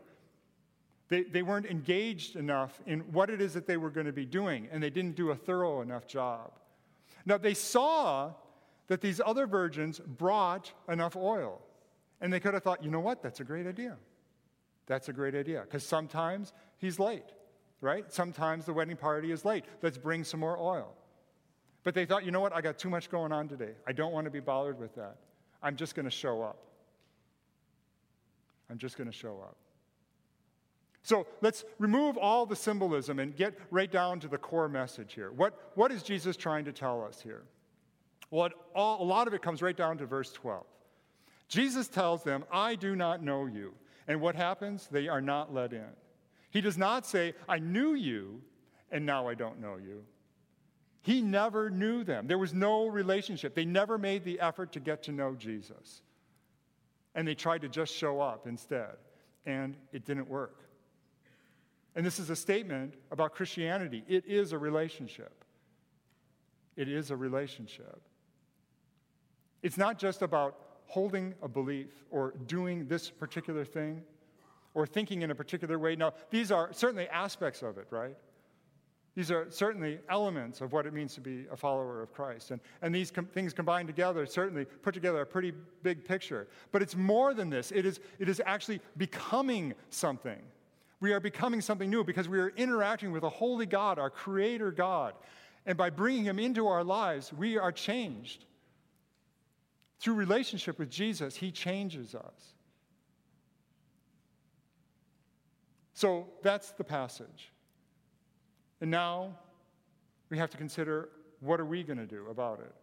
They, 1.07 1.23
they 1.23 1.41
weren't 1.41 1.65
engaged 1.65 2.35
enough 2.35 2.81
in 2.85 2.99
what 3.11 3.29
it 3.29 3.41
is 3.41 3.53
that 3.53 3.65
they 3.65 3.77
were 3.77 3.89
going 3.89 4.05
to 4.05 4.13
be 4.13 4.25
doing, 4.25 4.67
and 4.71 4.83
they 4.83 4.91
didn't 4.91 5.15
do 5.15 5.31
a 5.31 5.35
thorough 5.35 5.81
enough 5.81 6.05
job. 6.05 6.51
Now, 7.25 7.37
they 7.37 7.53
saw 7.53 8.33
that 8.87 9.01
these 9.01 9.19
other 9.25 9.47
virgins 9.47 9.99
brought 9.99 10.71
enough 10.87 11.15
oil, 11.15 11.61
and 12.21 12.31
they 12.31 12.39
could 12.39 12.53
have 12.53 12.63
thought, 12.63 12.83
you 12.83 12.91
know 12.91 12.99
what, 12.99 13.23
that's 13.23 13.39
a 13.39 13.43
great 13.43 13.65
idea. 13.65 13.97
That's 14.85 15.09
a 15.09 15.13
great 15.13 15.35
idea, 15.35 15.61
because 15.61 15.83
sometimes 15.83 16.53
he's 16.77 16.99
late, 16.99 17.31
right? 17.81 18.11
Sometimes 18.11 18.65
the 18.65 18.73
wedding 18.73 18.97
party 18.97 19.31
is 19.31 19.45
late. 19.45 19.63
Let's 19.81 19.97
bring 19.97 20.23
some 20.23 20.39
more 20.39 20.57
oil. 20.59 20.93
But 21.83 21.93
they 21.93 22.05
thought, 22.05 22.25
you 22.25 22.31
know 22.31 22.41
what, 22.41 22.53
I 22.53 22.61
got 22.61 22.77
too 22.77 22.89
much 22.89 23.09
going 23.09 23.31
on 23.31 23.47
today. 23.47 23.71
I 23.87 23.91
don't 23.91 24.11
want 24.11 24.25
to 24.25 24.31
be 24.31 24.39
bothered 24.39 24.79
with 24.79 24.95
that. 24.95 25.17
I'm 25.61 25.75
just 25.75 25.95
going 25.95 26.05
to 26.05 26.11
show 26.11 26.41
up. 26.41 26.57
I'm 28.69 28.77
just 28.77 28.97
going 28.97 29.09
to 29.09 29.15
show 29.15 29.39
up. 29.41 29.55
So 31.01 31.25
let's 31.41 31.63
remove 31.79 32.17
all 32.17 32.45
the 32.45 32.55
symbolism 32.55 33.19
and 33.19 33.35
get 33.35 33.57
right 33.71 33.91
down 33.91 34.19
to 34.19 34.27
the 34.27 34.37
core 34.37 34.67
message 34.67 35.13
here. 35.13 35.31
What, 35.31 35.71
what 35.75 35.91
is 35.91 36.03
Jesus 36.03 36.35
trying 36.35 36.65
to 36.65 36.71
tell 36.71 37.03
us 37.03 37.21
here? 37.21 37.43
Well, 38.31 38.47
it, 38.47 38.53
all, 38.75 39.01
a 39.01 39.05
lot 39.05 39.27
of 39.27 39.33
it 39.33 39.41
comes 39.41 39.61
right 39.61 39.75
down 39.75 39.97
to 39.99 40.05
verse 40.05 40.31
12. 40.33 40.65
Jesus 41.47 41.87
tells 41.87 42.23
them, 42.23 42.43
I 42.51 42.75
do 42.75 42.95
not 42.95 43.23
know 43.23 43.47
you. 43.47 43.73
And 44.07 44.21
what 44.21 44.35
happens? 44.35 44.87
They 44.91 45.07
are 45.07 45.21
not 45.21 45.53
let 45.53 45.73
in. 45.73 45.89
He 46.51 46.61
does 46.61 46.77
not 46.77 47.05
say, 47.05 47.33
I 47.47 47.59
knew 47.59 47.93
you, 47.93 48.41
and 48.91 49.05
now 49.05 49.27
I 49.27 49.33
don't 49.33 49.59
know 49.59 49.77
you. 49.77 50.03
He 51.01 51.21
never 51.21 51.69
knew 51.69 52.03
them. 52.03 52.27
There 52.27 52.37
was 52.37 52.53
no 52.53 52.87
relationship. 52.87 53.55
They 53.55 53.65
never 53.65 53.97
made 53.97 54.23
the 54.23 54.39
effort 54.39 54.73
to 54.73 54.79
get 54.79 55.03
to 55.03 55.11
know 55.11 55.35
Jesus. 55.35 56.01
And 57.15 57.27
they 57.27 57.35
tried 57.35 57.61
to 57.61 57.69
just 57.69 57.93
show 57.93 58.19
up 58.21 58.47
instead. 58.47 58.95
And 59.45 59.75
it 59.93 60.05
didn't 60.05 60.29
work. 60.29 60.63
And 61.95 62.05
this 62.05 62.19
is 62.19 62.29
a 62.29 62.35
statement 62.35 62.95
about 63.11 63.33
Christianity. 63.33 64.03
It 64.07 64.25
is 64.27 64.51
a 64.51 64.57
relationship. 64.57 65.43
It 66.75 66.87
is 66.87 67.11
a 67.11 67.15
relationship. 67.15 68.01
It's 69.61 69.77
not 69.77 69.97
just 69.97 70.21
about 70.21 70.55
holding 70.85 71.33
a 71.41 71.47
belief 71.47 72.05
or 72.09 72.33
doing 72.47 72.87
this 72.87 73.09
particular 73.09 73.65
thing 73.65 74.01
or 74.73 74.85
thinking 74.85 75.21
in 75.21 75.31
a 75.31 75.35
particular 75.35 75.77
way. 75.77 75.95
Now, 75.95 76.13
these 76.29 76.51
are 76.51 76.71
certainly 76.73 77.07
aspects 77.09 77.63
of 77.63 77.77
it, 77.77 77.87
right? 77.89 78.15
These 79.15 79.31
are 79.31 79.47
certainly 79.49 79.99
elements 80.09 80.61
of 80.61 80.71
what 80.71 80.85
it 80.85 80.93
means 80.93 81.13
to 81.15 81.21
be 81.21 81.45
a 81.51 81.57
follower 81.57 82.01
of 82.01 82.13
Christ. 82.13 82.51
And, 82.51 82.61
and 82.81 82.93
these 82.93 83.11
com- 83.11 83.25
things 83.25 83.53
combined 83.53 83.87
together 83.87 84.25
certainly 84.25 84.65
put 84.65 84.93
together 84.93 85.21
a 85.21 85.25
pretty 85.25 85.51
big 85.83 86.05
picture. 86.05 86.47
But 86.71 86.81
it's 86.81 86.95
more 86.95 87.33
than 87.33 87.49
this, 87.49 87.71
it 87.71 87.85
is, 87.85 87.99
it 88.19 88.29
is 88.29 88.41
actually 88.45 88.81
becoming 88.97 89.73
something. 89.89 90.39
We 91.01 91.13
are 91.13 91.19
becoming 91.19 91.61
something 91.61 91.89
new 91.89 92.03
because 92.03 92.27
we 92.27 92.39
are 92.39 92.49
interacting 92.55 93.11
with 93.11 93.23
a 93.23 93.29
holy 93.29 93.65
God, 93.65 93.99
our 93.99 94.09
Creator 94.09 94.71
God. 94.71 95.13
And 95.65 95.77
by 95.77 95.89
bringing 95.89 96.25
Him 96.25 96.39
into 96.39 96.67
our 96.67 96.83
lives, 96.83 97.33
we 97.33 97.57
are 97.57 97.71
changed. 97.71 98.45
Through 99.99 100.15
relationship 100.15 100.77
with 100.77 100.89
Jesus, 100.89 101.35
He 101.35 101.51
changes 101.51 102.15
us. 102.15 102.53
So 105.93 106.27
that's 106.41 106.71
the 106.71 106.83
passage. 106.83 107.51
And 108.81 108.89
now 108.89 109.35
we 110.29 110.37
have 110.37 110.49
to 110.51 110.57
consider 110.57 111.09
what 111.39 111.59
are 111.59 111.65
we 111.65 111.83
going 111.83 111.97
to 111.97 112.05
do 112.05 112.27
about 112.29 112.59
it? 112.59 112.73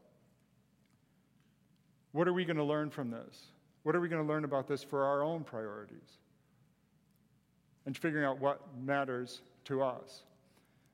What 2.12 2.26
are 2.28 2.32
we 2.32 2.44
going 2.44 2.56
to 2.56 2.64
learn 2.64 2.90
from 2.90 3.10
this? 3.10 3.46
What 3.82 3.94
are 3.94 4.00
we 4.00 4.08
going 4.08 4.22
to 4.22 4.28
learn 4.28 4.44
about 4.44 4.66
this 4.66 4.82
for 4.82 5.04
our 5.04 5.22
own 5.22 5.44
priorities? 5.44 6.18
and 7.86 7.96
figuring 7.96 8.24
out 8.24 8.40
what 8.40 8.60
matters 8.84 9.40
to 9.64 9.82
us. 9.82 10.24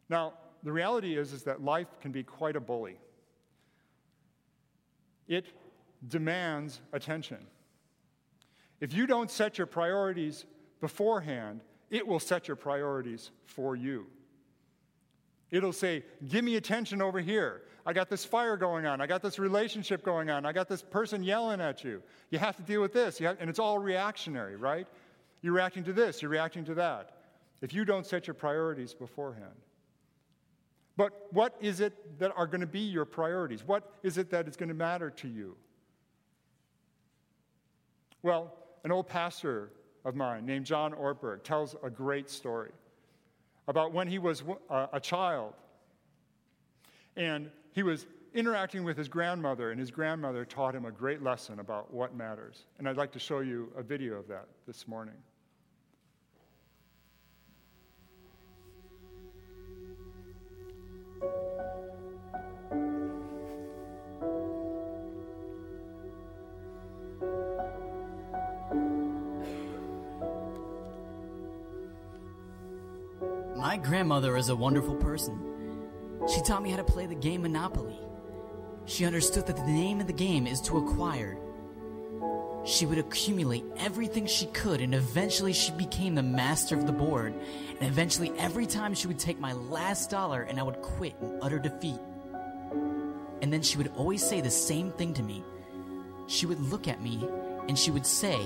Now, 0.09 0.35
the 0.63 0.71
reality 0.71 1.17
is, 1.17 1.33
is 1.33 1.43
that 1.45 1.65
life 1.65 1.89
can 2.01 2.13
be 2.13 2.23
quite 2.23 2.55
a 2.55 2.61
bully. 2.61 2.99
It 5.27 5.47
demands 6.07 6.81
attention. 6.93 7.39
If 8.81 8.93
you 8.93 9.07
don't 9.07 9.31
set 9.31 9.59
your 9.59 9.67
priorities 9.67 10.45
beforehand, 10.81 11.63
it 11.91 12.07
will 12.07 12.21
set 12.21 12.47
your 12.47 12.57
priorities 12.57 13.31
for 13.47 13.75
you. 13.75 14.07
It'll 15.53 15.73
say, 15.73 16.03
Give 16.29 16.45
me 16.45 16.57
attention 16.57 17.01
over 17.01 17.21
here. 17.21 17.63
I 17.85 17.93
got 17.93 18.09
this 18.09 18.25
fire 18.25 18.57
going 18.57 18.87
on. 18.87 19.01
I 19.01 19.07
got 19.07 19.23
this 19.23 19.39
relationship 19.39 20.05
going 20.05 20.31
on. 20.31 20.47
I 20.47 20.53
got 20.53 20.69
this 20.69 20.83
person 20.83 21.23
yelling 21.23 21.61
at 21.61 21.85
you. 21.85 22.03
You 22.31 22.39
have 22.39 22.57
to 22.57 22.63
deal 22.63 22.81
with 22.81 22.93
this. 22.93 23.19
Have, 23.19 23.37
and 23.39 23.51
it's 23.51 23.59
all 23.59 23.79
reactionary, 23.79 24.57
right? 24.57 24.87
You're 25.43 25.53
reacting 25.53 25.85
to 25.85 25.93
this, 25.93 26.23
you're 26.23 26.31
reacting 26.31 26.65
to 26.67 26.75
that. 26.75 27.17
If 27.61 27.75
you 27.75 27.85
don't 27.85 28.07
set 28.07 28.27
your 28.27 28.35
priorities 28.35 28.95
beforehand. 28.95 29.55
But 30.97 31.13
what 31.33 31.57
is 31.61 31.81
it 31.81 32.19
that 32.19 32.33
are 32.37 32.47
going 32.47 32.61
to 32.61 32.67
be 32.67 32.81
your 32.81 33.05
priorities? 33.05 33.67
What 33.67 33.93
is 34.03 34.19
it 34.19 34.31
that 34.31 34.47
is 34.47 34.57
going 34.57 34.69
to 34.69 34.75
matter 34.75 35.11
to 35.11 35.29
you? 35.29 35.57
Well, 38.23 38.55
an 38.85 38.93
old 38.93 39.09
pastor 39.09 39.73
of 40.05 40.15
mine 40.15 40.47
named 40.47 40.67
John 40.67 40.93
Ortberg 40.93 41.43
tells 41.43 41.75
a 41.83 41.91
great 41.91 42.31
story 42.31 42.73
about 43.69 43.93
when 43.93 44.09
he 44.09 44.19
was 44.19 44.43
uh, 44.71 44.87
a 44.93 45.01
child 45.01 45.55
and 47.17 47.51
he 47.73 47.83
was 47.83 48.07
interacting 48.35 48.85
with 48.85 48.97
his 48.97 49.09
grandmother, 49.09 49.71
and 49.71 49.81
his 49.81 49.91
grandmother 49.91 50.45
taught 50.45 50.75
him 50.75 50.87
a 50.87 50.91
great 50.91 51.23
lesson 51.23 51.61
about 51.61 51.93
what 51.93 52.15
matters. 52.15 52.65
And 52.79 52.89
I'd 52.89 52.97
like 52.97 53.13
to 53.13 53.19
show 53.19 53.41
you 53.41 53.71
a 53.77 53.83
video 53.83 54.15
of 54.15 54.27
that 54.29 54.47
this 54.67 54.89
morning. 54.89 55.15
My 73.63 73.77
grandmother 73.77 74.37
is 74.37 74.49
a 74.49 74.57
wonderful 74.57 74.97
person. 74.97 75.39
She 76.27 76.43
taught 76.43 76.65
me 76.65 76.71
how 76.71 76.79
to 76.79 76.83
play 76.83 77.07
the 77.07 77.15
game 77.15 77.43
Monopoly. 77.43 77.97
She 78.87 79.05
understood 79.05 79.47
that 79.47 79.55
the 79.55 79.63
name 79.63 80.01
of 80.01 80.09
the 80.09 80.13
game 80.13 80.49
is 80.49 80.61
to 80.63 80.79
acquire. 80.79 81.39
She 82.65 82.87
would 82.87 82.99
accumulate 82.99 83.63
everything 83.77 84.27
she 84.27 84.47
could, 84.47 84.81
and 84.81 84.97
eventually 84.97 85.53
she 85.53 85.71
became 85.71 86.17
the 86.17 86.25
master 86.25 86.77
of 86.77 86.87
the 86.87 86.93
board. 86.93 87.35
And 87.79 87.89
eventually, 87.89 88.33
every 88.37 88.67
time 88.67 88.95
she 88.95 89.07
would 89.07 89.21
take 89.21 89.39
my 89.39 89.53
last 89.53 90.11
dollar 90.11 90.43
and 90.43 90.59
I 90.59 90.65
would 90.65 90.83
quit 90.83 91.15
in 91.23 91.39
utter 91.41 91.61
defeat. 91.61 92.01
And 93.43 93.53
then 93.53 93.63
she 93.63 93.79
would 93.79 93.93
always 93.97 94.25
say 94.25 94.41
the 94.41 94.51
same 94.51 94.91
thing 94.91 95.15
to 95.15 95.23
me. 95.23 95.45
She 96.27 96.47
would 96.47 96.61
look 96.61 96.89
at 96.89 97.01
me 97.01 97.25
and 97.69 97.79
she 97.79 97.93
would 97.93 98.07
say, 98.07 98.41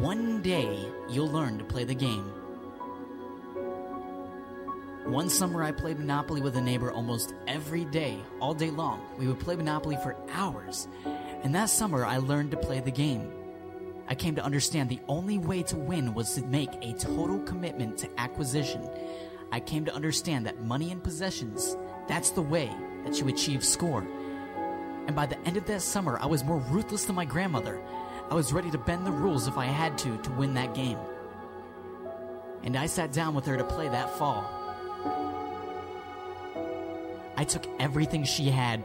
One 0.00 0.42
day 0.42 0.86
you'll 1.08 1.32
learn 1.32 1.56
to 1.56 1.64
play 1.64 1.84
the 1.84 1.94
game. 1.94 2.30
One 5.06 5.30
summer, 5.30 5.62
I 5.62 5.70
played 5.70 6.00
Monopoly 6.00 6.40
with 6.40 6.56
a 6.56 6.60
neighbor 6.60 6.90
almost 6.90 7.32
every 7.46 7.84
day, 7.84 8.18
all 8.40 8.54
day 8.54 8.70
long. 8.70 9.06
We 9.16 9.28
would 9.28 9.38
play 9.38 9.54
Monopoly 9.54 9.96
for 10.02 10.16
hours. 10.32 10.88
And 11.44 11.54
that 11.54 11.70
summer, 11.70 12.04
I 12.04 12.16
learned 12.16 12.50
to 12.50 12.56
play 12.56 12.80
the 12.80 12.90
game. 12.90 13.30
I 14.08 14.16
came 14.16 14.34
to 14.34 14.44
understand 14.44 14.88
the 14.88 14.98
only 15.06 15.38
way 15.38 15.62
to 15.62 15.76
win 15.76 16.12
was 16.12 16.34
to 16.34 16.44
make 16.46 16.70
a 16.82 16.92
total 16.94 17.38
commitment 17.44 17.96
to 17.98 18.20
acquisition. 18.20 18.90
I 19.52 19.60
came 19.60 19.84
to 19.84 19.94
understand 19.94 20.44
that 20.46 20.64
money 20.64 20.90
and 20.90 21.00
possessions, 21.00 21.76
that's 22.08 22.30
the 22.30 22.42
way 22.42 22.68
that 23.04 23.20
you 23.20 23.28
achieve 23.28 23.64
score. 23.64 24.04
And 25.06 25.14
by 25.14 25.26
the 25.26 25.38
end 25.46 25.56
of 25.56 25.66
that 25.66 25.82
summer, 25.82 26.18
I 26.20 26.26
was 26.26 26.42
more 26.42 26.58
ruthless 26.58 27.04
than 27.04 27.14
my 27.14 27.24
grandmother. 27.24 27.80
I 28.28 28.34
was 28.34 28.52
ready 28.52 28.72
to 28.72 28.78
bend 28.78 29.06
the 29.06 29.12
rules 29.12 29.46
if 29.46 29.56
I 29.56 29.66
had 29.66 29.96
to 29.98 30.18
to 30.18 30.32
win 30.32 30.54
that 30.54 30.74
game. 30.74 30.98
And 32.64 32.76
I 32.76 32.86
sat 32.86 33.12
down 33.12 33.34
with 33.34 33.46
her 33.46 33.56
to 33.56 33.62
play 33.62 33.88
that 33.88 34.18
fall. 34.18 34.65
I 37.36 37.44
took 37.44 37.66
everything 37.78 38.24
she 38.24 38.50
had. 38.50 38.82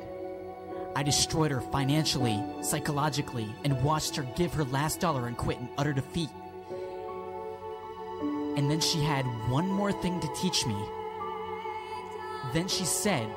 I 0.95 1.03
destroyed 1.03 1.51
her 1.51 1.61
financially, 1.61 2.43
psychologically, 2.61 3.47
and 3.63 3.81
watched 3.81 4.15
her 4.17 4.23
give 4.35 4.53
her 4.53 4.65
last 4.65 4.99
dollar 4.99 5.27
and 5.27 5.37
quit 5.37 5.57
in 5.57 5.69
utter 5.77 5.93
defeat. 5.93 6.29
And 8.57 8.69
then 8.69 8.81
she 8.81 9.01
had 9.01 9.25
one 9.49 9.67
more 9.67 9.93
thing 9.93 10.19
to 10.19 10.27
teach 10.35 10.65
me. 10.65 10.75
Then 12.53 12.67
she 12.67 12.83
said, 12.83 13.27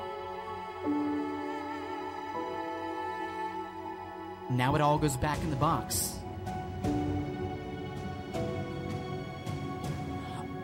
Now 4.49 4.75
it 4.75 4.81
all 4.81 4.97
goes 4.97 5.15
back 5.17 5.41
in 5.41 5.49
the 5.49 5.55
box. 5.55 6.19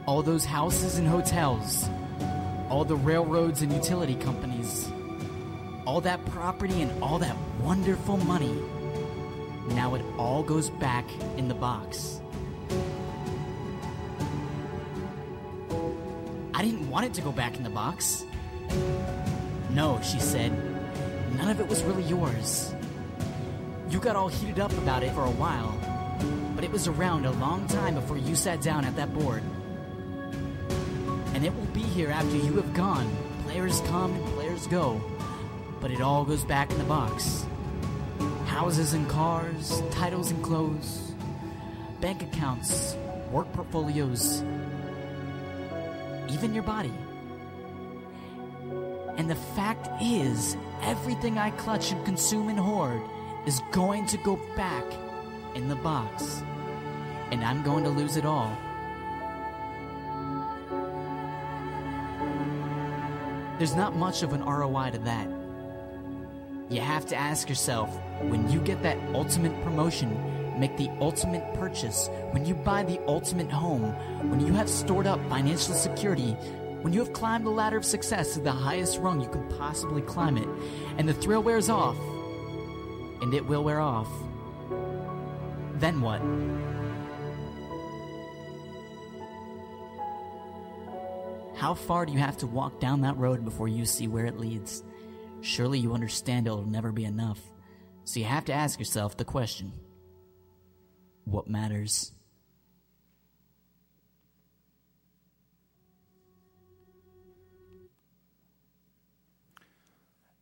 All 0.06 0.22
those 0.22 0.44
houses 0.44 0.98
and 0.98 1.08
hotels, 1.08 1.90
all 2.72 2.86
the 2.86 2.96
railroads 2.96 3.62
and 3.62 3.74
utility 3.74 4.16
companies, 4.16 4.90
all 5.86 6.00
that 6.00 6.26
property 6.28 6.82
and 6.82 7.04
all 7.04 7.20
that 7.20 7.36
wonderful 7.62 8.16
money. 8.16 8.58
Now 9.72 9.94
it 9.96 10.02
all 10.18 10.42
goes 10.42 10.70
back 10.70 11.04
in 11.36 11.50
the 11.50 11.54
box. 11.54 12.22
I 16.54 16.64
didn't 16.64 16.90
want 16.90 17.08
it 17.08 17.14
to 17.16 17.22
go 17.22 17.34
back 17.34 17.58
in 17.58 17.64
the 17.64 17.70
box. 17.70 18.24
No, 19.72 20.00
she 20.02 20.22
said. 20.22 20.54
None 21.36 21.50
of 21.50 21.60
it 21.60 21.68
was 21.68 21.84
really 21.84 22.04
yours. 22.04 22.74
You 23.90 24.00
got 24.00 24.16
all 24.16 24.30
heated 24.30 24.62
up 24.62 24.72
about 24.78 25.04
it 25.04 25.12
for 25.12 25.26
a 25.26 25.32
while, 25.32 25.78
but 26.56 26.64
it 26.64 26.72
was 26.72 26.88
around 26.88 27.26
a 27.26 27.32
long 27.32 27.68
time 27.68 27.96
before 27.96 28.18
you 28.18 28.34
sat 28.34 28.62
down 28.62 28.86
at 28.86 28.96
that 28.96 29.14
board 29.14 29.44
and 31.42 31.48
it 31.48 31.60
will 31.60 31.74
be 31.74 31.82
here 31.82 32.12
after 32.12 32.38
you 32.38 32.54
have 32.54 32.72
gone. 32.76 33.10
Players 33.46 33.82
come 33.88 34.14
and 34.14 34.26
players 34.36 34.68
go, 34.68 35.02
but 35.80 35.90
it 35.90 36.00
all 36.00 36.24
goes 36.24 36.44
back 36.46 36.70
in 36.70 36.78
the 36.78 36.84
box. 36.84 37.48
Houses 38.46 38.94
and 38.94 39.10
cars, 39.10 39.82
titles 39.90 40.30
and 40.30 40.44
clothes, 40.44 41.14
bank 42.00 42.22
accounts, 42.22 42.96
work 43.32 43.52
portfolios, 43.54 44.44
even 46.30 46.54
your 46.54 46.62
body. 46.62 46.94
And 49.18 49.28
the 49.28 49.42
fact 49.56 49.90
is, 50.00 50.56
everything 50.84 51.40
I 51.40 51.50
clutch 51.50 51.92
and 51.92 52.06
consume 52.06 52.50
and 52.50 52.60
hoard 52.60 53.02
is 53.48 53.64
going 53.72 54.06
to 54.06 54.18
go 54.18 54.40
back 54.56 54.86
in 55.56 55.70
the 55.70 55.76
box. 55.78 56.44
And 57.32 57.44
I'm 57.44 57.64
going 57.64 57.84
to 57.86 57.90
lose 57.90 58.16
it 58.16 58.26
all. 58.26 58.56
There's 63.62 63.76
not 63.76 63.96
much 63.96 64.24
of 64.24 64.34
an 64.34 64.44
ROI 64.44 64.90
to 64.90 64.98
that. 64.98 65.30
You 66.72 66.82
have 66.82 67.06
to 67.06 67.16
ask 67.16 67.48
yourself 67.48 67.96
when 68.22 68.50
you 68.50 68.60
get 68.60 68.82
that 68.82 68.98
ultimate 69.14 69.54
promotion, 69.62 70.60
make 70.60 70.76
the 70.78 70.90
ultimate 71.00 71.54
purchase, 71.54 72.10
when 72.32 72.44
you 72.44 72.56
buy 72.56 72.82
the 72.82 73.00
ultimate 73.06 73.52
home, 73.52 73.94
when 74.32 74.40
you 74.40 74.52
have 74.54 74.68
stored 74.68 75.06
up 75.06 75.20
financial 75.30 75.76
security, 75.76 76.32
when 76.82 76.92
you 76.92 77.02
have 77.02 77.14
climbed 77.14 77.46
the 77.46 77.52
ladder 77.52 77.78
of 77.78 77.86
success 77.86 78.34
to 78.34 78.40
the 78.40 78.52
highest 78.52 78.98
rung 78.98 79.22
you 79.22 79.30
can 79.30 79.48
possibly 79.50 80.02
climb 80.02 80.38
it, 80.38 80.48
and 80.98 81.08
the 81.08 81.14
thrill 81.14 81.44
wears 81.44 81.70
off, 81.70 81.98
and 83.22 83.32
it 83.32 83.46
will 83.46 83.64
wear 83.64 83.80
off, 83.80 84.10
then 85.76 86.02
what? 86.02 86.20
How 91.62 91.76
far 91.76 92.08
do 92.08 92.12
you 92.12 92.18
have 92.18 92.38
to 92.38 92.48
walk 92.48 92.80
down 92.80 93.02
that 93.02 93.18
road 93.18 93.46
before 93.46 93.68
you 93.68 93.86
see 93.86 94.08
where 94.08 94.26
it 94.26 94.40
leads? 94.40 94.84
Surely 95.42 95.78
you 95.78 95.94
understand 95.94 96.48
it'll 96.48 96.66
never 96.66 96.92
be 96.92 97.06
enough. 97.06 97.40
So 98.04 98.20
you 98.20 98.26
have 98.26 98.46
to 98.46 98.54
ask 98.54 98.80
yourself 98.80 99.16
the 99.16 99.26
question 99.26 99.72
what 101.26 101.48
matters? 101.48 102.14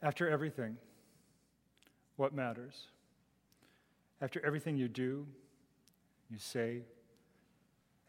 After 0.02 0.30
everything, 0.30 0.78
what 2.16 2.34
matters? 2.34 2.86
After 4.22 4.40
everything 4.46 4.78
you 4.78 4.88
do, 4.88 5.28
you 6.30 6.38
say, 6.40 6.84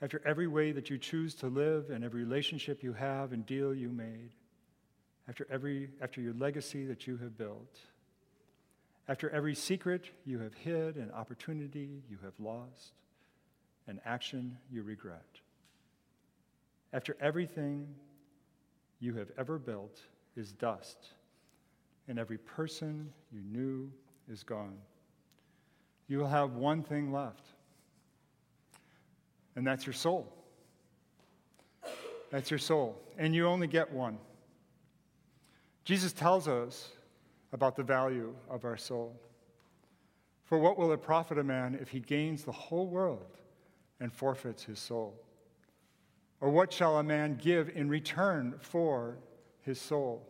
after 0.02 0.22
every 0.24 0.46
way 0.46 0.72
that 0.72 0.88
you 0.88 0.98
choose 0.98 1.34
to 1.34 1.48
live 1.48 1.90
and 1.90 2.04
every 2.04 2.24
relationship 2.24 2.82
you 2.82 2.92
have 2.92 3.32
and 3.32 3.44
deal 3.44 3.74
you 3.74 3.88
made, 3.90 4.30
after, 5.28 5.46
every, 5.50 5.90
after 6.00 6.20
your 6.20 6.32
legacy 6.34 6.86
that 6.86 7.06
you 7.06 7.16
have 7.18 7.36
built, 7.36 7.78
after 9.08 9.28
every 9.30 9.54
secret 9.54 10.10
you 10.24 10.38
have 10.38 10.54
hid 10.54 10.96
and 10.96 11.12
opportunity 11.12 12.02
you 12.08 12.18
have 12.24 12.32
lost, 12.38 12.92
and 13.86 14.00
action 14.04 14.56
you 14.72 14.82
regret, 14.82 15.40
after 16.92 17.16
everything 17.20 17.86
you 19.00 19.14
have 19.14 19.30
ever 19.36 19.58
built 19.58 20.00
is 20.36 20.52
dust, 20.52 20.96
and 22.08 22.18
every 22.18 22.38
person 22.38 23.12
you 23.32 23.42
knew 23.42 23.90
is 24.30 24.42
gone, 24.42 24.78
you 26.08 26.18
will 26.18 26.28
have 26.28 26.52
one 26.52 26.82
thing 26.82 27.12
left 27.12 27.44
and 29.56 29.66
that's 29.66 29.86
your 29.86 29.92
soul. 29.92 30.32
That's 32.30 32.50
your 32.50 32.58
soul. 32.58 33.00
And 33.18 33.34
you 33.34 33.46
only 33.46 33.66
get 33.66 33.92
one. 33.92 34.18
Jesus 35.84 36.12
tells 36.12 36.46
us 36.46 36.90
about 37.52 37.76
the 37.76 37.82
value 37.82 38.34
of 38.48 38.64
our 38.64 38.76
soul. 38.76 39.18
For 40.44 40.58
what 40.58 40.78
will 40.78 40.92
it 40.92 41.02
profit 41.02 41.38
a 41.38 41.44
man 41.44 41.78
if 41.80 41.88
he 41.88 42.00
gains 42.00 42.44
the 42.44 42.52
whole 42.52 42.86
world 42.86 43.38
and 43.98 44.12
forfeits 44.12 44.64
his 44.64 44.78
soul? 44.78 45.14
Or 46.40 46.50
what 46.50 46.72
shall 46.72 46.98
a 46.98 47.02
man 47.02 47.38
give 47.40 47.68
in 47.70 47.88
return 47.88 48.54
for 48.60 49.18
his 49.62 49.80
soul? 49.80 50.26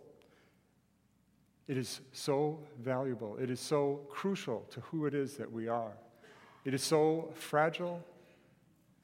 It 1.68 1.76
is 1.76 2.00
so 2.12 2.58
valuable. 2.80 3.36
It 3.36 3.48
is 3.48 3.60
so 3.60 4.00
crucial 4.10 4.66
to 4.70 4.80
who 4.80 5.06
it 5.06 5.14
is 5.14 5.36
that 5.36 5.50
we 5.50 5.68
are. 5.68 5.92
It 6.64 6.74
is 6.74 6.82
so 6.82 7.30
fragile 7.34 8.04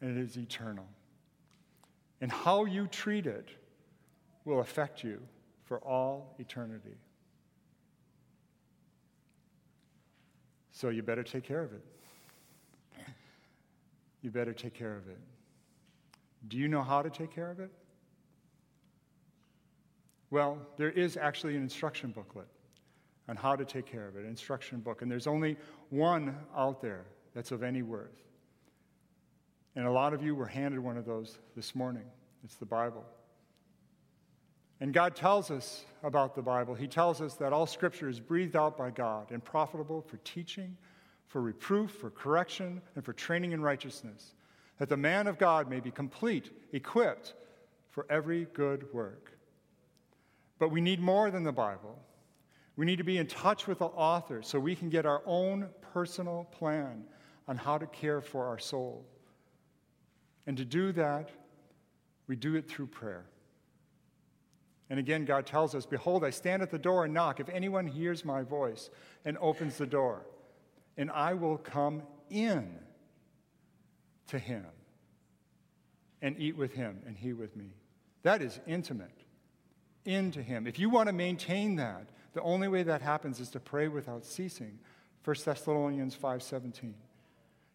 and 0.01 0.17
it 0.17 0.23
is 0.23 0.37
eternal. 0.37 0.87
And 2.21 2.31
how 2.31 2.65
you 2.65 2.87
treat 2.87 3.27
it 3.27 3.49
will 4.45 4.61
affect 4.61 5.05
you 5.05 5.21
for 5.65 5.79
all 5.79 6.35
eternity. 6.39 6.97
So 10.73 10.91
you 10.91 11.03
better 11.03 11.23
take 11.23 11.45
care 11.45 11.63
of 11.63 11.73
it. 11.73 11.83
You 14.23 14.31
better 14.31 14.53
take 14.53 14.75
care 14.75 14.97
of 14.97 15.09
it. 15.09 15.19
Do 16.49 16.57
you 16.59 16.69
know 16.69 16.83
how 16.83 17.03
to 17.03 17.11
take 17.11 17.35
care 17.35 17.51
of 17.51 17.61
it? 17.61 17.71
Well, 20.31 20.59
there 20.77 20.91
is 20.91 21.17
actually 21.17 21.57
an 21.57 21.63
instruction 21.63 22.11
booklet 22.11 22.49
on 23.29 23.37
how 23.37 23.57
to 23.57 23.65
take 23.65 23.87
care 23.87 24.07
of 24.07 24.17
it, 24.17 24.25
an 24.25 24.29
instruction 24.29 24.81
book. 24.81 25.03
And 25.03 25.11
there's 25.11 25.27
only 25.27 25.57
one 25.91 26.37
out 26.57 26.81
there 26.81 27.05
that's 27.35 27.53
of 27.53 27.63
any 27.63 27.83
worth. 27.83 28.23
And 29.77 29.87
a 29.87 29.91
lot 29.91 30.15
of 30.15 30.23
you 30.23 30.35
were 30.35 30.47
handed 30.47 30.81
one 30.81 30.97
of 30.97 31.05
those 31.05 31.39
this 31.55 31.75
morning. 31.75 32.05
It's 32.43 32.57
the 32.57 32.67
Bible. 32.67 33.05
And 34.81 34.93
God 34.93 35.15
tells 35.15 35.51
us 35.51 35.85
about 36.03 36.35
the 36.35 36.43
Bible. 36.43 36.75
He 36.75 36.89
tells 36.89 37.21
us 37.21 37.35
that 37.35 37.53
all 37.53 37.67
scripture 37.67 38.09
is 38.09 38.19
breathed 38.19 38.57
out 38.57 38.77
by 38.77 38.91
God 38.91 39.31
and 39.31 39.45
profitable 39.45 40.01
for 40.01 40.17
teaching, 40.19 40.77
for 41.27 41.41
reproof, 41.41 41.91
for 41.91 42.11
correction, 42.11 42.81
and 42.95 43.05
for 43.05 43.13
training 43.13 43.53
in 43.53 43.61
righteousness, 43.61 44.35
that 44.79 44.89
the 44.89 44.97
man 44.97 45.27
of 45.27 45.39
God 45.39 45.69
may 45.69 45.81
be 45.81 45.91
complete, 45.91 46.51
equipped 46.73 47.35
for 47.91 48.07
every 48.11 48.47
good 48.53 48.93
work. 48.95 49.33
But 50.59 50.71
we 50.71 50.81
need 50.81 51.01
more 51.01 51.31
than 51.31 51.43
the 51.43 51.53
Bible. 51.53 51.99
We 52.77 52.87
need 52.87 52.97
to 52.97 53.05
be 53.05 53.19
in 53.19 53.27
touch 53.27 53.67
with 53.67 53.79
the 53.79 53.87
author 53.87 54.43
so 54.43 54.59
we 54.59 54.77
can 54.77 54.89
get 54.89 55.05
our 55.05 55.23
own 55.27 55.69
personal 55.93 56.45
plan 56.51 57.05
on 57.49 57.57
how 57.57 57.79
to 57.79 57.87
care 57.87 58.21
for 58.21 58.47
our 58.47 58.59
soul. 58.59 59.07
And 60.47 60.57
to 60.57 60.65
do 60.65 60.93
that, 60.93 61.31
we 62.27 62.37
do 62.37 62.55
it 62.55 62.69
through 62.69 62.87
prayer. 62.87 63.27
And 64.89 65.01
again, 65.01 65.25
God 65.25 65.47
tells 65.47 65.75
us, 65.75 65.85
Behold, 65.85 66.25
I 66.25 66.31
stand 66.31 66.63
at 66.63 66.71
the 66.71 66.79
door 66.79 67.05
and 67.05 67.13
knock. 67.13 67.41
If 67.41 67.49
anyone 67.49 67.87
hears 67.87 68.25
my 68.25 68.43
voice 68.43 68.91
and 69.25 69.37
opens 69.39 69.77
the 69.79 69.87
door, 69.87 70.25
and 70.97 71.11
I 71.11 71.35
will 71.35 71.59
come 71.59 72.03
in 72.31 72.79
to 74.29 74.39
him 74.39 74.65
and 76.23 76.37
eat 76.39 76.57
with 76.57 76.73
him 76.73 77.01
and 77.07 77.17
he 77.17 77.33
with 77.33 77.57
me. 77.57 77.71
That 78.23 78.43
is 78.43 78.59
intimate. 78.67 79.25
Into 80.05 80.41
him. 80.41 80.67
If 80.67 80.79
you 80.79 80.89
want 80.89 81.09
to 81.09 81.13
maintain 81.13 81.77
that, 81.77 82.09
the 82.33 82.43
only 82.43 82.69
way 82.69 82.85
that 82.85 83.03
happens 83.03 83.41
is 83.41 83.51
to 83.51 83.61
pray 83.61 83.89
without 83.89 84.25
ceasing. 84.25 84.79
1 85.25 85.37
Thessalonians 85.45 86.15
5:17. 86.15 86.95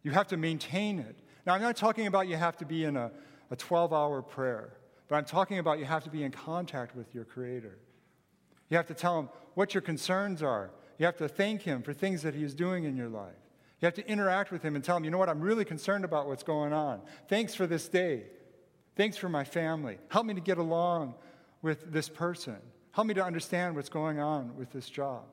You 0.03 0.11
have 0.11 0.27
to 0.27 0.37
maintain 0.37 0.99
it. 0.99 1.19
Now, 1.45 1.53
I'm 1.53 1.61
not 1.61 1.75
talking 1.75 2.07
about 2.07 2.27
you 2.27 2.35
have 2.35 2.57
to 2.57 2.65
be 2.65 2.83
in 2.83 2.95
a, 2.97 3.11
a 3.49 3.55
12 3.55 3.93
hour 3.93 4.21
prayer, 4.21 4.73
but 5.07 5.15
I'm 5.15 5.25
talking 5.25 5.59
about 5.59 5.79
you 5.79 5.85
have 5.85 6.03
to 6.03 6.09
be 6.09 6.23
in 6.23 6.31
contact 6.31 6.95
with 6.95 7.13
your 7.13 7.25
Creator. 7.25 7.77
You 8.69 8.77
have 8.77 8.87
to 8.87 8.93
tell 8.93 9.19
Him 9.19 9.29
what 9.55 9.73
your 9.73 9.81
concerns 9.81 10.41
are. 10.41 10.71
You 10.97 11.05
have 11.05 11.17
to 11.17 11.27
thank 11.27 11.63
Him 11.63 11.81
for 11.81 11.93
things 11.93 12.21
that 12.21 12.35
He 12.35 12.43
is 12.43 12.53
doing 12.53 12.83
in 12.83 12.95
your 12.95 13.09
life. 13.09 13.33
You 13.81 13.87
have 13.87 13.95
to 13.95 14.07
interact 14.07 14.51
with 14.51 14.61
Him 14.61 14.75
and 14.75 14.83
tell 14.83 14.97
Him, 14.97 15.03
you 15.03 15.11
know 15.11 15.17
what, 15.17 15.29
I'm 15.29 15.41
really 15.41 15.65
concerned 15.65 16.05
about 16.05 16.27
what's 16.27 16.43
going 16.43 16.73
on. 16.73 17.01
Thanks 17.27 17.55
for 17.55 17.65
this 17.65 17.87
day. 17.87 18.23
Thanks 18.95 19.17
for 19.17 19.29
my 19.29 19.43
family. 19.43 19.97
Help 20.09 20.25
me 20.25 20.33
to 20.35 20.41
get 20.41 20.57
along 20.57 21.15
with 21.61 21.91
this 21.91 22.07
person. 22.07 22.57
Help 22.91 23.07
me 23.07 23.13
to 23.13 23.23
understand 23.23 23.75
what's 23.75 23.89
going 23.89 24.19
on 24.19 24.55
with 24.57 24.71
this 24.71 24.89
job. 24.89 25.23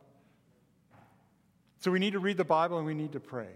So 1.80 1.90
we 1.90 1.98
need 1.98 2.12
to 2.12 2.18
read 2.18 2.36
the 2.36 2.44
Bible 2.44 2.78
and 2.78 2.86
we 2.86 2.94
need 2.94 3.12
to 3.12 3.20
pray. 3.20 3.50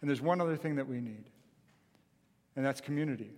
And 0.00 0.08
there's 0.08 0.20
one 0.20 0.40
other 0.40 0.56
thing 0.56 0.76
that 0.76 0.88
we 0.88 1.00
need, 1.00 1.24
and 2.56 2.64
that's 2.64 2.80
community. 2.80 3.30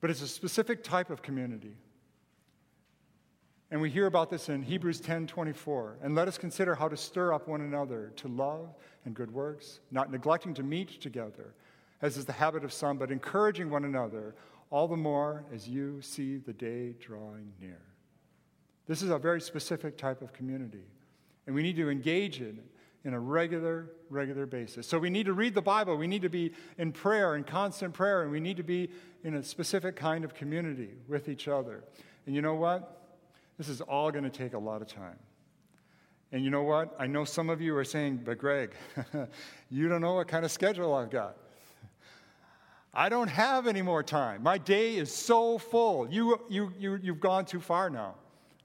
But 0.00 0.10
it's 0.10 0.22
a 0.22 0.28
specific 0.28 0.84
type 0.84 1.10
of 1.10 1.22
community. 1.22 1.76
And 3.70 3.80
we 3.80 3.90
hear 3.90 4.06
about 4.06 4.30
this 4.30 4.48
in 4.48 4.62
Hebrews 4.62 5.00
10 5.00 5.26
24. 5.26 5.98
And 6.02 6.14
let 6.14 6.28
us 6.28 6.38
consider 6.38 6.74
how 6.74 6.88
to 6.88 6.96
stir 6.96 7.32
up 7.32 7.48
one 7.48 7.60
another 7.60 8.12
to 8.16 8.28
love 8.28 8.74
and 9.04 9.14
good 9.14 9.32
works, 9.32 9.80
not 9.90 10.10
neglecting 10.10 10.54
to 10.54 10.62
meet 10.62 11.00
together, 11.00 11.54
as 12.02 12.16
is 12.16 12.24
the 12.24 12.32
habit 12.32 12.64
of 12.64 12.72
some, 12.72 12.98
but 12.98 13.10
encouraging 13.10 13.70
one 13.70 13.84
another, 13.84 14.34
all 14.70 14.86
the 14.86 14.96
more 14.96 15.44
as 15.52 15.68
you 15.68 16.00
see 16.00 16.36
the 16.36 16.52
day 16.52 16.94
drawing 17.00 17.52
near. 17.60 17.80
This 18.86 19.02
is 19.02 19.10
a 19.10 19.18
very 19.18 19.40
specific 19.40 19.96
type 19.96 20.22
of 20.22 20.32
community. 20.32 20.84
And 21.46 21.54
we 21.54 21.62
need 21.62 21.76
to 21.76 21.90
engage 21.90 22.40
in 22.40 22.58
it 22.58 22.75
in 23.06 23.14
a 23.14 23.20
regular, 23.20 23.92
regular 24.10 24.46
basis. 24.46 24.84
So 24.84 24.98
we 24.98 25.10
need 25.10 25.26
to 25.26 25.32
read 25.32 25.54
the 25.54 25.62
Bible. 25.62 25.96
We 25.96 26.08
need 26.08 26.22
to 26.22 26.28
be 26.28 26.50
in 26.76 26.90
prayer, 26.90 27.36
in 27.36 27.44
constant 27.44 27.94
prayer, 27.94 28.24
and 28.24 28.32
we 28.32 28.40
need 28.40 28.56
to 28.56 28.64
be 28.64 28.90
in 29.22 29.34
a 29.34 29.44
specific 29.44 29.94
kind 29.94 30.24
of 30.24 30.34
community 30.34 30.90
with 31.06 31.28
each 31.28 31.46
other. 31.46 31.84
And 32.26 32.34
you 32.34 32.42
know 32.42 32.56
what? 32.56 33.14
This 33.58 33.68
is 33.68 33.80
all 33.80 34.10
going 34.10 34.24
to 34.24 34.30
take 34.30 34.54
a 34.54 34.58
lot 34.58 34.82
of 34.82 34.88
time. 34.88 35.20
And 36.32 36.42
you 36.42 36.50
know 36.50 36.64
what? 36.64 36.96
I 36.98 37.06
know 37.06 37.24
some 37.24 37.48
of 37.48 37.60
you 37.60 37.76
are 37.76 37.84
saying, 37.84 38.22
but 38.24 38.38
Greg, 38.38 38.74
you 39.70 39.88
don't 39.88 40.00
know 40.00 40.14
what 40.14 40.26
kind 40.26 40.44
of 40.44 40.50
schedule 40.50 40.92
I've 40.92 41.10
got. 41.10 41.36
I 42.92 43.08
don't 43.08 43.28
have 43.28 43.68
any 43.68 43.82
more 43.82 44.02
time. 44.02 44.42
My 44.42 44.58
day 44.58 44.96
is 44.96 45.14
so 45.14 45.58
full. 45.58 46.10
You, 46.10 46.40
you, 46.48 46.72
you, 46.76 46.98
you've 47.00 47.20
gone 47.20 47.44
too 47.44 47.60
far 47.60 47.88
now. 47.88 48.16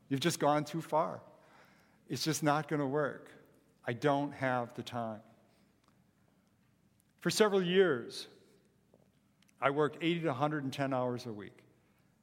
You've 0.09 0.19
just 0.19 0.39
gone 0.39 0.63
too 0.63 0.81
far. 0.81 1.21
It's 2.09 2.23
just 2.23 2.41
not 2.41 2.67
going 2.67 2.79
to 2.79 2.87
work. 2.87 3.29
I 3.85 3.93
don't 3.93 4.31
have 4.33 4.73
the 4.75 4.83
time. 4.83 5.21
For 7.19 7.29
several 7.29 7.61
years, 7.61 8.27
I 9.61 9.69
worked 9.69 9.97
80 10.01 10.21
to 10.21 10.27
110 10.27 10.93
hours 10.93 11.25
a 11.25 11.31
week. 11.31 11.57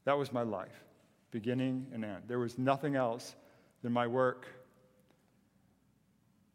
That 0.04 0.18
was 0.18 0.32
my 0.32 0.42
life, 0.42 0.84
beginning 1.30 1.86
and 1.92 2.04
end. 2.04 2.24
There 2.26 2.38
was 2.38 2.58
nothing 2.58 2.96
else 2.96 3.36
than 3.82 3.92
my 3.92 4.06
work. 4.06 4.46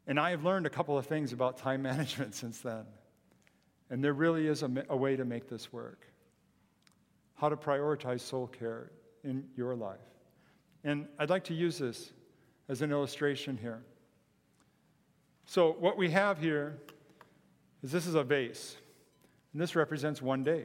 And 0.06 0.20
I 0.20 0.30
have 0.30 0.44
learned 0.44 0.66
a 0.66 0.70
couple 0.70 0.98
of 0.98 1.06
things 1.06 1.32
about 1.32 1.56
time 1.56 1.82
management 1.90 2.34
since 2.34 2.60
then. 2.60 2.84
And 3.90 4.02
there 4.02 4.12
really 4.12 4.46
is 4.46 4.62
a, 4.62 4.70
a 4.88 4.96
way 4.96 5.16
to 5.16 5.24
make 5.24 5.48
this 5.48 5.72
work. 5.72 6.06
How 7.34 7.48
to 7.48 7.56
prioritize 7.56 8.20
soul 8.20 8.46
care 8.46 8.90
in 9.22 9.44
your 9.56 9.74
life. 9.74 9.98
And 10.84 11.08
I'd 11.18 11.30
like 11.30 11.44
to 11.44 11.54
use 11.54 11.78
this 11.78 12.12
as 12.68 12.82
an 12.82 12.92
illustration 12.92 13.56
here. 13.56 13.82
So, 15.46 15.72
what 15.78 15.96
we 15.96 16.10
have 16.10 16.38
here 16.38 16.78
is 17.82 17.92
this 17.92 18.06
is 18.06 18.14
a 18.14 18.24
vase, 18.24 18.76
and 19.52 19.60
this 19.60 19.76
represents 19.76 20.22
one 20.22 20.42
day. 20.42 20.64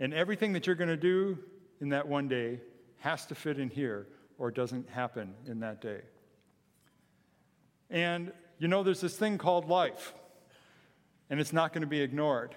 And 0.00 0.12
everything 0.12 0.52
that 0.54 0.66
you're 0.66 0.76
going 0.76 0.88
to 0.88 0.96
do 0.96 1.38
in 1.80 1.90
that 1.90 2.08
one 2.08 2.26
day 2.26 2.60
has 2.98 3.24
to 3.26 3.34
fit 3.34 3.58
in 3.58 3.70
here, 3.70 4.08
or 4.38 4.50
doesn't 4.50 4.88
happen 4.90 5.34
in 5.46 5.60
that 5.60 5.80
day. 5.80 6.00
And 7.88 8.32
you 8.58 8.68
know, 8.68 8.82
there's 8.82 9.00
this 9.00 9.16
thing 9.16 9.38
called 9.38 9.68
life, 9.68 10.12
and 11.30 11.38
it's 11.38 11.52
not 11.52 11.72
going 11.72 11.82
to 11.82 11.88
be 11.88 12.00
ignored. 12.00 12.54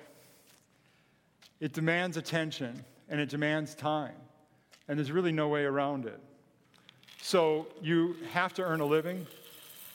It 1.59 1.71
demands 1.71 2.17
attention, 2.17 2.83
and 3.09 3.19
it 3.21 3.29
demands 3.29 3.75
time, 3.75 4.15
and 4.87 4.97
there's 4.97 5.11
really 5.11 5.31
no 5.31 5.47
way 5.49 5.65
around 5.65 6.05
it. 6.05 6.19
So, 7.21 7.67
you 7.81 8.15
have 8.31 8.53
to 8.55 8.63
earn 8.63 8.81
a 8.81 8.85
living. 8.85 9.25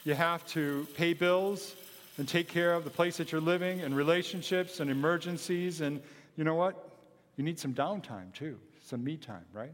You 0.05 0.15
have 0.15 0.47
to 0.49 0.87
pay 0.95 1.13
bills 1.13 1.75
and 2.17 2.27
take 2.27 2.49
care 2.49 2.73
of 2.73 2.85
the 2.85 2.91
place 2.91 3.19
that 3.19 3.33
you're 3.33 3.41
living 3.41 3.81
and 3.81 3.95
relationships 3.95 4.81
and 4.81 4.91
emergencies. 4.91 5.81
And 5.81 6.01
you 6.37 6.45
know 6.45 6.55
what? 6.55 6.91
You 7.37 7.45
need 7.45 7.59
some 7.59 7.75
downtime 7.75 8.33
too, 8.33 8.59
some 8.83 9.05
me 9.05 9.17
time, 9.17 9.45
right? 9.53 9.73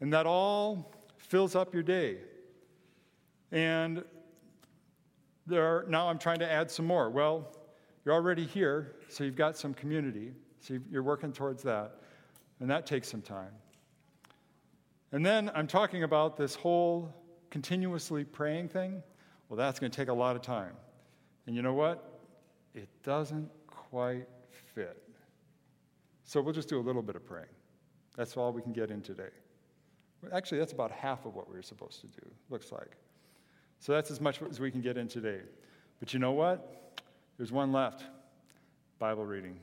And 0.00 0.12
that 0.12 0.26
all 0.26 0.92
fills 1.18 1.54
up 1.54 1.74
your 1.74 1.82
day. 1.82 2.18
And 3.52 4.04
there 5.46 5.64
are, 5.64 5.86
now 5.88 6.08
I'm 6.08 6.18
trying 6.18 6.38
to 6.38 6.50
add 6.50 6.70
some 6.70 6.86
more. 6.86 7.10
Well, 7.10 7.54
you're 8.04 8.14
already 8.14 8.44
here, 8.44 8.96
so 9.08 9.24
you've 9.24 9.36
got 9.36 9.56
some 9.56 9.74
community. 9.74 10.32
So 10.60 10.78
you're 10.90 11.02
working 11.02 11.32
towards 11.32 11.62
that. 11.64 11.96
And 12.60 12.70
that 12.70 12.86
takes 12.86 13.08
some 13.08 13.22
time. 13.22 13.52
And 15.12 15.24
then 15.24 15.50
I'm 15.54 15.66
talking 15.66 16.02
about 16.02 16.36
this 16.36 16.54
whole 16.54 17.12
continuously 17.54 18.24
praying 18.24 18.68
thing, 18.68 19.00
well, 19.48 19.56
that's 19.56 19.78
going 19.78 19.88
to 19.88 19.96
take 19.96 20.08
a 20.08 20.12
lot 20.12 20.34
of 20.34 20.42
time. 20.42 20.72
And 21.46 21.54
you 21.54 21.62
know 21.62 21.72
what? 21.72 22.14
it 22.74 22.88
doesn't 23.04 23.48
quite 23.68 24.26
fit. 24.74 25.00
So 26.24 26.40
we'll 26.40 26.52
just 26.52 26.68
do 26.68 26.80
a 26.80 26.82
little 26.82 27.02
bit 27.02 27.14
of 27.16 27.24
praying. 27.24 27.46
That's 28.16 28.36
all 28.36 28.52
we 28.52 28.60
can 28.60 28.72
get 28.72 28.90
in 28.90 29.00
today. 29.00 29.30
Actually, 30.32 30.58
that's 30.58 30.72
about 30.72 30.90
half 30.90 31.26
of 31.26 31.36
what 31.36 31.48
we 31.48 31.54
were 31.54 31.62
supposed 31.62 32.00
to 32.00 32.08
do, 32.08 32.26
looks 32.50 32.72
like. 32.72 32.96
So 33.78 33.92
that's 33.92 34.10
as 34.10 34.20
much 34.20 34.42
as 34.42 34.58
we 34.58 34.72
can 34.72 34.80
get 34.80 34.96
in 34.96 35.06
today. 35.06 35.40
But 36.00 36.12
you 36.12 36.18
know 36.18 36.32
what? 36.32 37.00
There's 37.36 37.52
one 37.52 37.70
left 37.70 38.02
Bible 38.98 39.24
reading. 39.24 39.60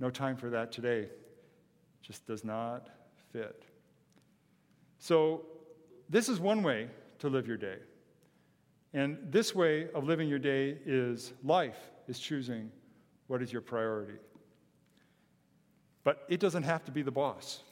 No 0.00 0.08
time 0.08 0.36
for 0.38 0.48
that 0.48 0.72
today. 0.72 1.08
Just 2.00 2.26
does 2.26 2.44
not 2.44 2.88
fit. 3.30 3.64
So, 4.98 5.44
this 6.08 6.28
is 6.28 6.40
one 6.40 6.62
way 6.62 6.88
to 7.20 7.28
live 7.28 7.46
your 7.46 7.56
day. 7.56 7.78
And 8.92 9.18
this 9.30 9.54
way 9.54 9.88
of 9.92 10.04
living 10.04 10.28
your 10.28 10.38
day 10.38 10.78
is 10.86 11.32
life, 11.42 11.78
is 12.06 12.18
choosing 12.18 12.70
what 13.26 13.42
is 13.42 13.52
your 13.52 13.62
priority. 13.62 14.18
But 16.04 16.24
it 16.28 16.38
doesn't 16.38 16.62
have 16.62 16.84
to 16.84 16.92
be 16.92 17.02
the 17.02 17.10
boss. 17.10 17.62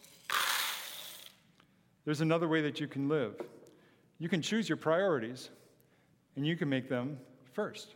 There's 2.04 2.20
another 2.20 2.48
way 2.48 2.62
that 2.62 2.80
you 2.80 2.88
can 2.88 3.08
live. 3.08 3.34
You 4.18 4.28
can 4.28 4.42
choose 4.42 4.68
your 4.68 4.76
priorities 4.76 5.50
and 6.36 6.46
you 6.46 6.56
can 6.56 6.68
make 6.68 6.88
them 6.88 7.18
first. 7.52 7.94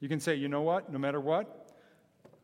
You 0.00 0.08
can 0.08 0.20
say, 0.20 0.34
you 0.34 0.48
know 0.48 0.62
what, 0.62 0.92
no 0.92 0.98
matter 0.98 1.20
what, 1.20 1.72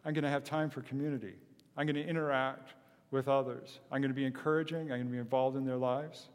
I'm 0.04 0.14
going 0.14 0.24
to 0.24 0.30
have 0.30 0.44
time 0.44 0.70
for 0.70 0.82
community. 0.82 1.34
I'm 1.76 1.86
going 1.86 1.96
to 1.96 2.06
interact 2.06 2.74
with 3.10 3.28
others. 3.28 3.80
I'm 3.90 4.00
going 4.00 4.10
to 4.10 4.16
be 4.16 4.24
encouraging. 4.24 4.82
I'm 4.82 4.88
going 4.88 5.06
to 5.06 5.12
be 5.12 5.18
involved 5.18 5.56
in 5.56 5.64
their 5.66 5.76
lives. 5.76 6.28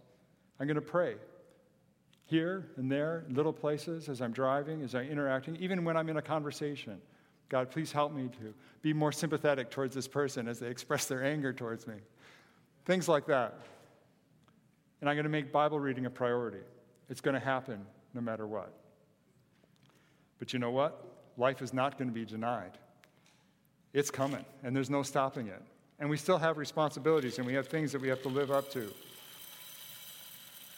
I'm 0.62 0.67
going 0.67 0.76
to 0.76 0.82
pray 0.82 1.15
here 2.28 2.67
and 2.78 2.89
there, 2.89 3.26
little 3.32 3.52
places, 3.52 4.08
as 4.10 4.21
I'm 4.21 4.32
driving, 4.32 4.84
as 4.84 4.93
I'm 4.93 5.08
interacting, 5.08 5.56
even 5.56 5.84
when 5.84 5.97
I'm 5.97 6.08
in 6.08 6.17
a 6.17 6.21
conversation. 6.21 7.02
God, 7.50 7.71
please 7.71 7.91
help 7.91 8.13
me 8.13 8.30
to 8.39 8.54
be 8.84 8.93
more 8.93 9.12
sympathetic 9.12 9.71
towards 9.71 9.95
this 9.95 10.08
person 10.08 10.47
as 10.47 10.60
they 10.60 10.67
express 10.67 11.06
their 11.08 11.24
anger 11.24 11.52
towards 11.52 11.88
me. 11.88 11.95
Things 12.86 13.10
like 13.10 13.26
that. 13.26 13.58
And 15.02 15.10
I'm 15.10 15.15
going 15.15 15.24
to 15.24 15.32
make 15.32 15.52
Bible 15.52 15.80
reading 15.80 16.06
a 16.06 16.12
priority. 16.12 16.62
It's 17.10 17.21
going 17.21 17.34
to 17.34 17.39
happen 17.39 17.84
no 18.13 18.21
matter 18.21 18.45
what. 18.45 18.71
But 20.38 20.54
you 20.54 20.60
know 20.60 20.69
what? 20.69 21.04
Life 21.38 21.63
is 21.63 21.74
not 21.74 21.97
going 21.97 22.08
to 22.08 22.13
be 22.13 22.24
denied. 22.24 22.78
It's 23.93 24.12
coming, 24.12 24.45
and 24.62 24.76
there's 24.76 24.91
no 24.91 25.02
stopping 25.02 25.47
it. 25.47 25.63
And 26.00 26.08
we 26.08 26.17
still 26.17 26.38
have 26.38 26.60
responsibilities, 26.60 27.39
and 27.39 27.47
we 27.47 27.56
have 27.56 27.67
things 27.67 27.91
that 27.93 28.02
we 28.02 28.10
have 28.10 28.21
to 28.21 28.30
live 28.30 28.52
up 28.52 28.71
to, 28.74 28.93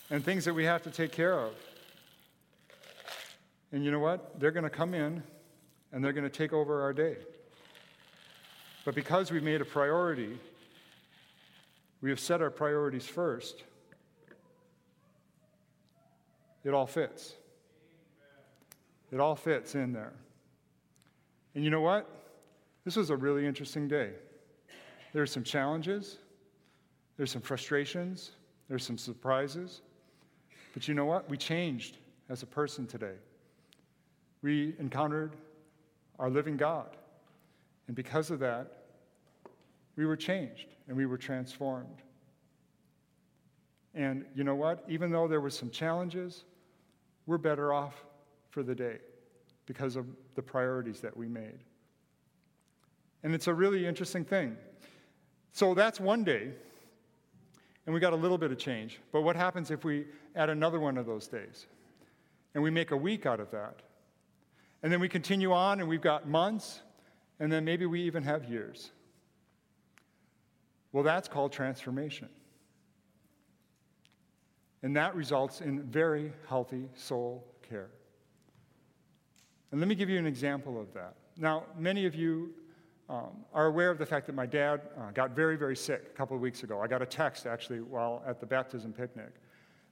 and 0.10 0.24
things 0.24 0.46
that 0.46 0.54
we 0.54 0.66
have 0.66 0.82
to 0.84 0.92
take 0.92 1.12
care 1.12 1.39
of. 1.39 1.54
And 3.72 3.84
you 3.84 3.92
know 3.92 4.00
what? 4.00 4.39
They're 4.39 4.52
going 4.52 4.63
to 4.63 4.70
come 4.70 4.94
in 4.94 5.24
and 5.92 6.04
they're 6.04 6.13
going 6.13 6.24
to 6.24 6.30
take 6.30 6.54
over 6.54 6.82
our 6.82 6.94
day. 6.94 7.18
But 8.86 8.96
because 8.96 9.32
we 9.32 9.39
made 9.39 9.62
a 9.62 9.66
priority, 9.66 10.38
we 12.02 12.10
have 12.10 12.20
set 12.20 12.42
our 12.42 12.50
priorities 12.50 13.06
first, 13.06 13.63
it 16.63 16.74
all 16.74 16.86
fits. 16.86 17.34
It 19.12 19.20
all 19.20 19.36
fits 19.36 19.76
in 19.76 19.94
there. 19.94 20.13
And 21.56 21.63
you 21.63 21.70
know 21.70 21.82
what? 21.82 22.10
This 22.84 22.96
was 22.96 23.10
a 23.10 23.16
really 23.16 23.46
interesting 23.46 23.88
day. 23.88 24.12
There's 25.13 25.32
some 25.32 25.44
challenges, 25.44 26.18
there's 27.18 27.32
some 27.32 27.42
frustrations, 27.42 28.32
there's 28.68 28.84
some 28.84 28.98
surprises. 28.98 29.82
But 30.74 30.88
you 30.88 30.94
know 30.94 31.06
what? 31.06 31.30
We 31.30 31.38
changed 31.38 31.98
as 32.30 32.44
a 32.44 32.48
person 32.48 32.86
today. 32.86 33.16
We 34.42 34.76
encountered 34.80 35.36
our 36.20 36.30
living 36.30 36.58
God. 36.58 36.98
And 37.88 37.96
because 37.96 38.32
of 38.32 38.40
that, 38.40 38.84
we 39.96 40.06
were 40.06 40.18
changed 40.18 40.68
and 40.88 40.98
we 40.98 41.06
were 41.06 41.18
transformed. 41.18 42.02
And 43.94 44.26
you 44.36 44.44
know 44.44 44.56
what? 44.56 44.84
Even 44.88 45.12
though 45.12 45.28
there 45.28 45.42
were 45.42 45.50
some 45.50 45.70
challenges, 45.70 46.44
we're 47.28 47.38
better 47.38 47.72
off 47.72 48.04
for 48.50 48.64
the 48.64 48.74
day 48.74 48.98
because 49.66 49.96
of 49.96 50.06
the 50.36 50.42
priorities 50.42 51.00
that 51.02 51.16
we 51.16 51.28
made. 51.28 51.60
And 53.24 53.34
it's 53.34 53.48
a 53.48 53.54
really 53.54 53.86
interesting 53.86 54.26
thing. 54.26 54.58
So 55.54 55.74
that's 55.74 56.00
one 56.00 56.24
day, 56.24 56.52
and 57.86 57.93
we 57.93 58.00
got 58.00 58.13
a 58.13 58.17
little 58.17 58.38
bit 58.38 58.52
of 58.52 58.58
change. 58.58 59.00
But 59.12 59.22
what 59.22 59.36
happens 59.36 59.72
if 59.72 59.84
we 59.84 60.06
add 60.36 60.50
another 60.50 60.80
one 60.80 60.98
of 60.98 61.06
those 61.06 61.28
days? 61.28 61.67
And 62.54 62.63
we 62.63 62.69
make 62.69 62.91
a 62.91 62.98
week 62.98 63.26
out 63.26 63.39
of 63.39 63.52
that? 63.52 63.82
And 64.82 64.91
then 64.91 65.00
we 65.00 65.10
continue 65.10 65.52
on, 65.54 65.80
and 65.80 65.89
we've 65.89 66.02
got 66.02 66.28
months, 66.28 66.82
and 67.39 67.52
then 67.52 67.65
maybe 67.65 67.86
we 67.86 68.02
even 68.04 68.24
have 68.24 68.50
years. 68.50 68.91
Well, 70.91 71.04
that's 71.04 71.28
called 71.28 71.52
transformation. 71.52 72.30
And 74.84 74.96
that 74.98 75.15
results 75.15 75.62
in 75.62 75.82
very 75.84 76.34
healthy 76.48 76.89
soul 76.96 77.46
care. 77.67 77.89
And 79.72 79.80
let 79.80 79.88
me 79.88 79.96
give 79.96 80.10
you 80.10 80.19
an 80.19 80.28
example 80.28 80.80
of 80.80 80.93
that. 80.93 81.15
Now, 81.38 81.63
many 81.78 82.06
of 82.06 82.13
you 82.13 82.54
um, 83.13 83.45
are 83.54 83.67
aware 83.67 83.91
of 83.91 83.99
the 83.99 84.06
fact 84.06 84.26
that 84.26 84.34
my 84.34 84.47
dad 84.47 84.82
uh, 84.97 85.12
got 85.12 85.32
very, 85.32 85.56
very 85.56 85.76
sick 85.76 86.10
a 86.12 86.17
couple 86.17 86.36
of 86.36 86.41
weeks 86.41 86.63
ago. 86.63 86.82
I 86.82 86.88
got 86.88 87.04
a 87.04 87.06
text 87.06 87.45
actually 87.45 87.82
while 87.82 88.23
at 88.26 88.39
the 88.39 88.45
baptism 88.45 88.91
picnic. 88.91 89.36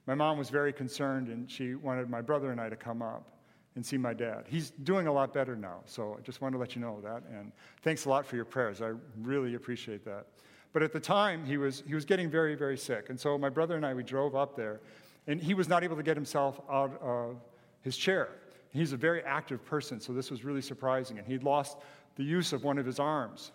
My 0.06 0.14
mom 0.16 0.38
was 0.38 0.50
very 0.50 0.72
concerned, 0.72 1.28
and 1.28 1.48
she 1.48 1.76
wanted 1.76 2.10
my 2.10 2.20
brother 2.20 2.50
and 2.50 2.60
I 2.60 2.68
to 2.68 2.74
come 2.74 3.00
up 3.00 3.28
and 3.76 3.86
see 3.86 3.96
my 3.96 4.12
dad. 4.12 4.46
He's 4.48 4.70
doing 4.70 5.06
a 5.06 5.12
lot 5.12 5.32
better 5.32 5.54
now, 5.54 5.82
so 5.86 6.16
I 6.18 6.22
just 6.22 6.40
wanted 6.40 6.54
to 6.54 6.58
let 6.58 6.74
you 6.74 6.80
know 6.80 7.00
that. 7.04 7.22
And 7.32 7.52
thanks 7.82 8.06
a 8.06 8.08
lot 8.08 8.26
for 8.26 8.34
your 8.34 8.44
prayers. 8.44 8.82
I 8.82 8.92
really 9.20 9.54
appreciate 9.54 10.04
that. 10.04 10.26
But 10.72 10.82
at 10.82 10.92
the 10.92 11.00
time, 11.00 11.46
he 11.46 11.58
was, 11.58 11.84
he 11.86 11.94
was 11.94 12.04
getting 12.04 12.28
very, 12.28 12.56
very 12.56 12.76
sick. 12.76 13.08
And 13.08 13.20
so 13.20 13.38
my 13.38 13.50
brother 13.50 13.76
and 13.76 13.86
I, 13.86 13.94
we 13.94 14.02
drove 14.02 14.34
up 14.34 14.56
there, 14.56 14.80
and 15.28 15.40
he 15.40 15.54
was 15.54 15.68
not 15.68 15.84
able 15.84 15.96
to 15.96 16.02
get 16.02 16.16
himself 16.16 16.60
out 16.68 17.00
of 17.00 17.36
his 17.82 17.96
chair. 17.96 18.30
He's 18.70 18.92
a 18.92 18.96
very 18.96 19.22
active 19.22 19.64
person, 19.64 20.00
so 20.00 20.12
this 20.12 20.30
was 20.30 20.44
really 20.44 20.62
surprising. 20.62 21.18
And 21.18 21.26
he'd 21.26 21.44
lost 21.44 21.76
the 22.16 22.24
use 22.24 22.52
of 22.52 22.64
one 22.64 22.78
of 22.78 22.86
his 22.86 22.98
arms. 22.98 23.52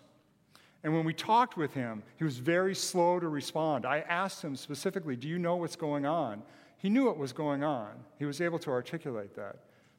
And 0.84 0.94
when 0.94 1.04
we 1.04 1.12
talked 1.12 1.56
with 1.56 1.74
him, 1.74 2.02
he 2.16 2.24
was 2.24 2.38
very 2.38 2.74
slow 2.74 3.18
to 3.18 3.28
respond. 3.28 3.84
I 3.84 4.00
asked 4.00 4.42
him 4.42 4.56
specifically, 4.56 5.16
Do 5.16 5.28
you 5.28 5.38
know 5.38 5.56
what's 5.56 5.76
going 5.76 6.06
on? 6.06 6.42
He 6.78 6.88
knew 6.88 7.06
what 7.06 7.18
was 7.18 7.32
going 7.32 7.64
on. 7.64 7.90
He 8.18 8.24
was 8.24 8.40
able 8.40 8.58
to 8.60 8.70
articulate 8.70 9.34
that 9.34 9.56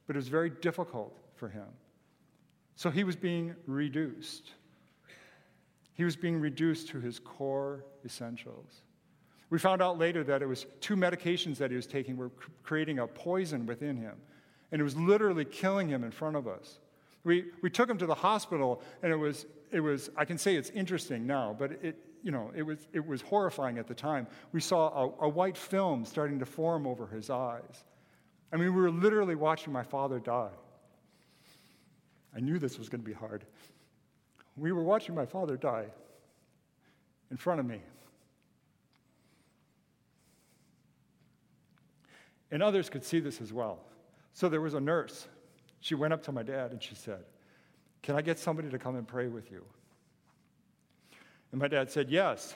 but 0.09 0.15
it 0.15 0.17
was 0.17 0.27
very 0.27 0.49
difficult 0.49 1.15
for 1.35 1.49
him. 1.49 1.67
So 2.75 2.89
he 2.89 3.03
was 3.03 3.15
being 3.15 3.55
reduced. 3.67 4.53
He 5.93 6.03
was 6.03 6.15
being 6.15 6.39
reduced 6.39 6.87
to 6.87 6.99
his 6.99 7.19
core 7.19 7.85
essentials. 8.03 8.81
We 9.51 9.59
found 9.59 9.83
out 9.83 9.99
later 9.99 10.23
that 10.23 10.41
it 10.41 10.47
was 10.47 10.65
two 10.81 10.95
medications 10.95 11.57
that 11.57 11.69
he 11.69 11.75
was 11.75 11.85
taking 11.85 12.17
were 12.17 12.31
creating 12.63 12.97
a 12.97 13.05
poison 13.05 13.67
within 13.67 13.97
him, 13.97 14.15
and 14.71 14.81
it 14.81 14.83
was 14.83 14.95
literally 14.95 15.45
killing 15.45 15.87
him 15.87 16.03
in 16.03 16.09
front 16.09 16.35
of 16.35 16.47
us. 16.47 16.79
We, 17.23 17.45
we 17.61 17.69
took 17.69 17.89
him 17.89 17.97
to 17.97 18.05
the 18.05 18.15
hospital, 18.15 18.81
and 19.03 19.11
it 19.11 19.15
was, 19.15 19.45
it 19.71 19.81
was, 19.81 20.09
I 20.15 20.25
can 20.25 20.37
say 20.37 20.55
it's 20.55 20.69
interesting 20.69 21.27
now, 21.27 21.55
but 21.57 21.71
it, 21.83 21.97
you 22.23 22.31
know, 22.31 22.51
it 22.55 22.63
was, 22.63 22.87
it 22.93 23.05
was 23.05 23.21
horrifying 23.21 23.77
at 23.77 23.87
the 23.87 23.93
time. 23.93 24.27
We 24.51 24.61
saw 24.61 24.87
a, 25.19 25.25
a 25.25 25.29
white 25.29 25.57
film 25.57 26.05
starting 26.05 26.39
to 26.39 26.45
form 26.45 26.87
over 26.87 27.07
his 27.07 27.29
eyes. 27.29 27.83
I 28.51 28.57
mean, 28.57 28.73
we 28.73 28.81
were 28.81 28.91
literally 28.91 29.35
watching 29.35 29.71
my 29.71 29.83
father 29.83 30.19
die. 30.19 30.49
I 32.35 32.39
knew 32.39 32.59
this 32.59 32.77
was 32.77 32.89
going 32.89 33.01
to 33.01 33.07
be 33.07 33.13
hard. 33.13 33.45
We 34.55 34.71
were 34.71 34.83
watching 34.83 35.15
my 35.15 35.25
father 35.25 35.57
die 35.57 35.85
in 37.31 37.37
front 37.37 37.59
of 37.59 37.65
me. 37.65 37.81
And 42.51 42.63
others 42.63 42.89
could 42.89 43.03
see 43.03 43.19
this 43.19 43.41
as 43.41 43.53
well. 43.53 43.79
So 44.33 44.49
there 44.49 44.61
was 44.61 44.73
a 44.73 44.79
nurse. 44.79 45.27
She 45.81 45.95
went 45.95 46.13
up 46.13 46.23
to 46.23 46.31
my 46.31 46.43
dad 46.43 46.71
and 46.71 46.81
she 46.81 46.95
said, 46.95 47.23
Can 48.01 48.15
I 48.15 48.21
get 48.21 48.39
somebody 48.39 48.69
to 48.69 48.79
come 48.79 48.95
and 48.95 49.07
pray 49.07 49.27
with 49.27 49.51
you? 49.51 49.63
And 51.51 51.61
my 51.61 51.67
dad 51.67 51.91
said, 51.91 52.09
Yes, 52.09 52.55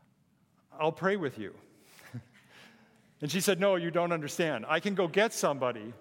I'll 0.80 0.92
pray 0.92 1.16
with 1.16 1.38
you. 1.38 1.54
And 3.20 3.28
she 3.28 3.40
said, 3.40 3.58
No, 3.58 3.74
you 3.74 3.90
don't 3.90 4.12
understand. 4.12 4.64
I 4.68 4.78
can 4.78 4.94
go 4.94 5.08
get 5.08 5.32
somebody 5.32 5.92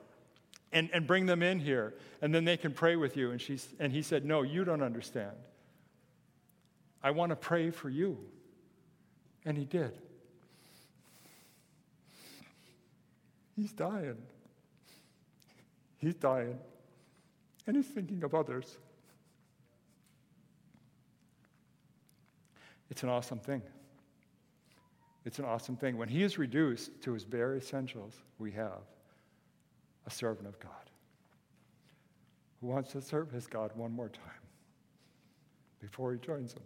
and, 0.72 0.90
and 0.94 1.08
bring 1.08 1.26
them 1.26 1.42
in 1.42 1.60
here, 1.60 1.96
and 2.22 2.34
then 2.34 2.46
they 2.46 2.58
can 2.58 2.74
pray 2.74 2.96
with 2.96 3.18
you. 3.18 3.32
And, 3.32 3.42
she, 3.42 3.60
and 3.80 3.92
he 3.92 4.04
said, 4.04 4.24
No, 4.24 4.44
you 4.44 4.64
don't 4.64 4.84
understand. 4.84 5.36
I 7.02 7.12
want 7.12 7.32
to 7.32 7.36
pray 7.36 7.72
for 7.72 7.90
you. 7.90 8.18
And 9.46 9.58
he 9.58 9.66
did. 9.66 9.98
He's 13.56 13.72
dying. 13.72 14.18
He's 15.98 16.16
dying. 16.16 16.58
And 17.66 17.76
he's 17.76 17.88
thinking 17.88 18.24
of 18.24 18.34
others. 18.34 18.78
It's 22.90 23.04
an 23.04 23.10
awesome 23.10 23.40
thing. 23.40 23.62
It's 25.26 25.40
an 25.40 25.46
awesome 25.46 25.76
thing. 25.76 25.98
When 25.98 26.08
he 26.08 26.24
is 26.24 26.38
reduced 26.38 27.02
to 27.02 27.14
his 27.14 27.26
bare 27.26 27.58
essentials, 27.58 28.14
we 28.40 28.52
have 28.54 28.80
a 30.06 30.10
servant 30.10 30.48
of 30.48 30.58
God. 30.60 30.72
who 32.62 32.68
wants 32.68 32.92
to 32.92 33.02
serve 33.02 33.32
his 33.32 33.48
God 33.48 33.72
one 33.76 33.92
more 33.92 34.10
time 34.10 34.24
before 35.80 36.14
he 36.14 36.20
joins 36.20 36.54
him. 36.54 36.64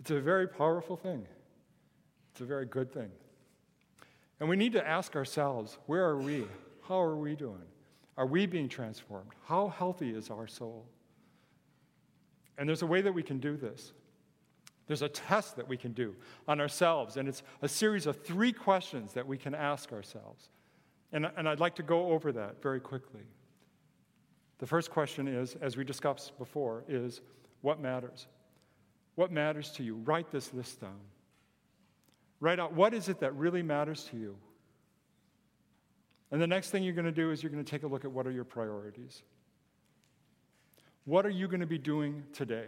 It's 0.00 0.10
a 0.10 0.20
very 0.20 0.48
powerful 0.48 0.96
thing. 0.96 1.26
It's 2.32 2.40
a 2.40 2.44
very 2.44 2.66
good 2.66 2.92
thing. 2.92 3.10
And 4.38 4.48
we 4.48 4.56
need 4.56 4.72
to 4.72 4.86
ask 4.86 5.16
ourselves 5.16 5.78
where 5.86 6.04
are 6.04 6.18
we? 6.18 6.46
How 6.82 7.00
are 7.00 7.16
we 7.16 7.34
doing? 7.34 7.62
Are 8.16 8.26
we 8.26 8.46
being 8.46 8.68
transformed? 8.68 9.30
How 9.46 9.68
healthy 9.68 10.10
is 10.10 10.30
our 10.30 10.46
soul? 10.46 10.86
And 12.58 12.68
there's 12.68 12.82
a 12.82 12.86
way 12.86 13.02
that 13.02 13.12
we 13.12 13.22
can 13.22 13.38
do 13.38 13.56
this. 13.56 13.92
There's 14.86 15.02
a 15.02 15.08
test 15.08 15.56
that 15.56 15.68
we 15.68 15.76
can 15.76 15.92
do 15.92 16.14
on 16.46 16.60
ourselves, 16.60 17.16
and 17.16 17.28
it's 17.28 17.42
a 17.60 17.68
series 17.68 18.06
of 18.06 18.22
three 18.22 18.52
questions 18.52 19.12
that 19.14 19.26
we 19.26 19.36
can 19.36 19.54
ask 19.54 19.92
ourselves. 19.92 20.48
And, 21.12 21.28
and 21.36 21.48
I'd 21.48 21.60
like 21.60 21.74
to 21.76 21.82
go 21.82 22.12
over 22.12 22.30
that 22.32 22.62
very 22.62 22.80
quickly. 22.80 23.22
The 24.58 24.66
first 24.66 24.90
question 24.90 25.28
is, 25.28 25.56
as 25.60 25.76
we 25.76 25.84
discussed 25.84 26.38
before, 26.38 26.84
is 26.88 27.20
what 27.62 27.80
matters? 27.80 28.26
What 29.16 29.32
matters 29.32 29.70
to 29.72 29.82
you? 29.82 29.96
Write 29.96 30.30
this 30.30 30.54
list 30.54 30.80
down. 30.80 31.00
Write 32.40 32.60
out 32.60 32.72
what 32.72 32.94
is 32.94 33.08
it 33.08 33.20
that 33.20 33.34
really 33.34 33.62
matters 33.62 34.04
to 34.10 34.16
you? 34.16 34.36
And 36.30 36.40
the 36.40 36.46
next 36.46 36.70
thing 36.70 36.82
you're 36.82 36.94
going 36.94 37.06
to 37.06 37.12
do 37.12 37.30
is 37.30 37.42
you're 37.42 37.52
going 37.52 37.64
to 37.64 37.70
take 37.70 37.82
a 37.82 37.86
look 37.86 38.04
at 38.04 38.10
what 38.10 38.26
are 38.26 38.32
your 38.32 38.44
priorities. 38.44 39.22
What 41.04 41.24
are 41.24 41.30
you 41.30 41.46
going 41.46 41.60
to 41.60 41.66
be 41.66 41.78
doing 41.78 42.24
today? 42.32 42.66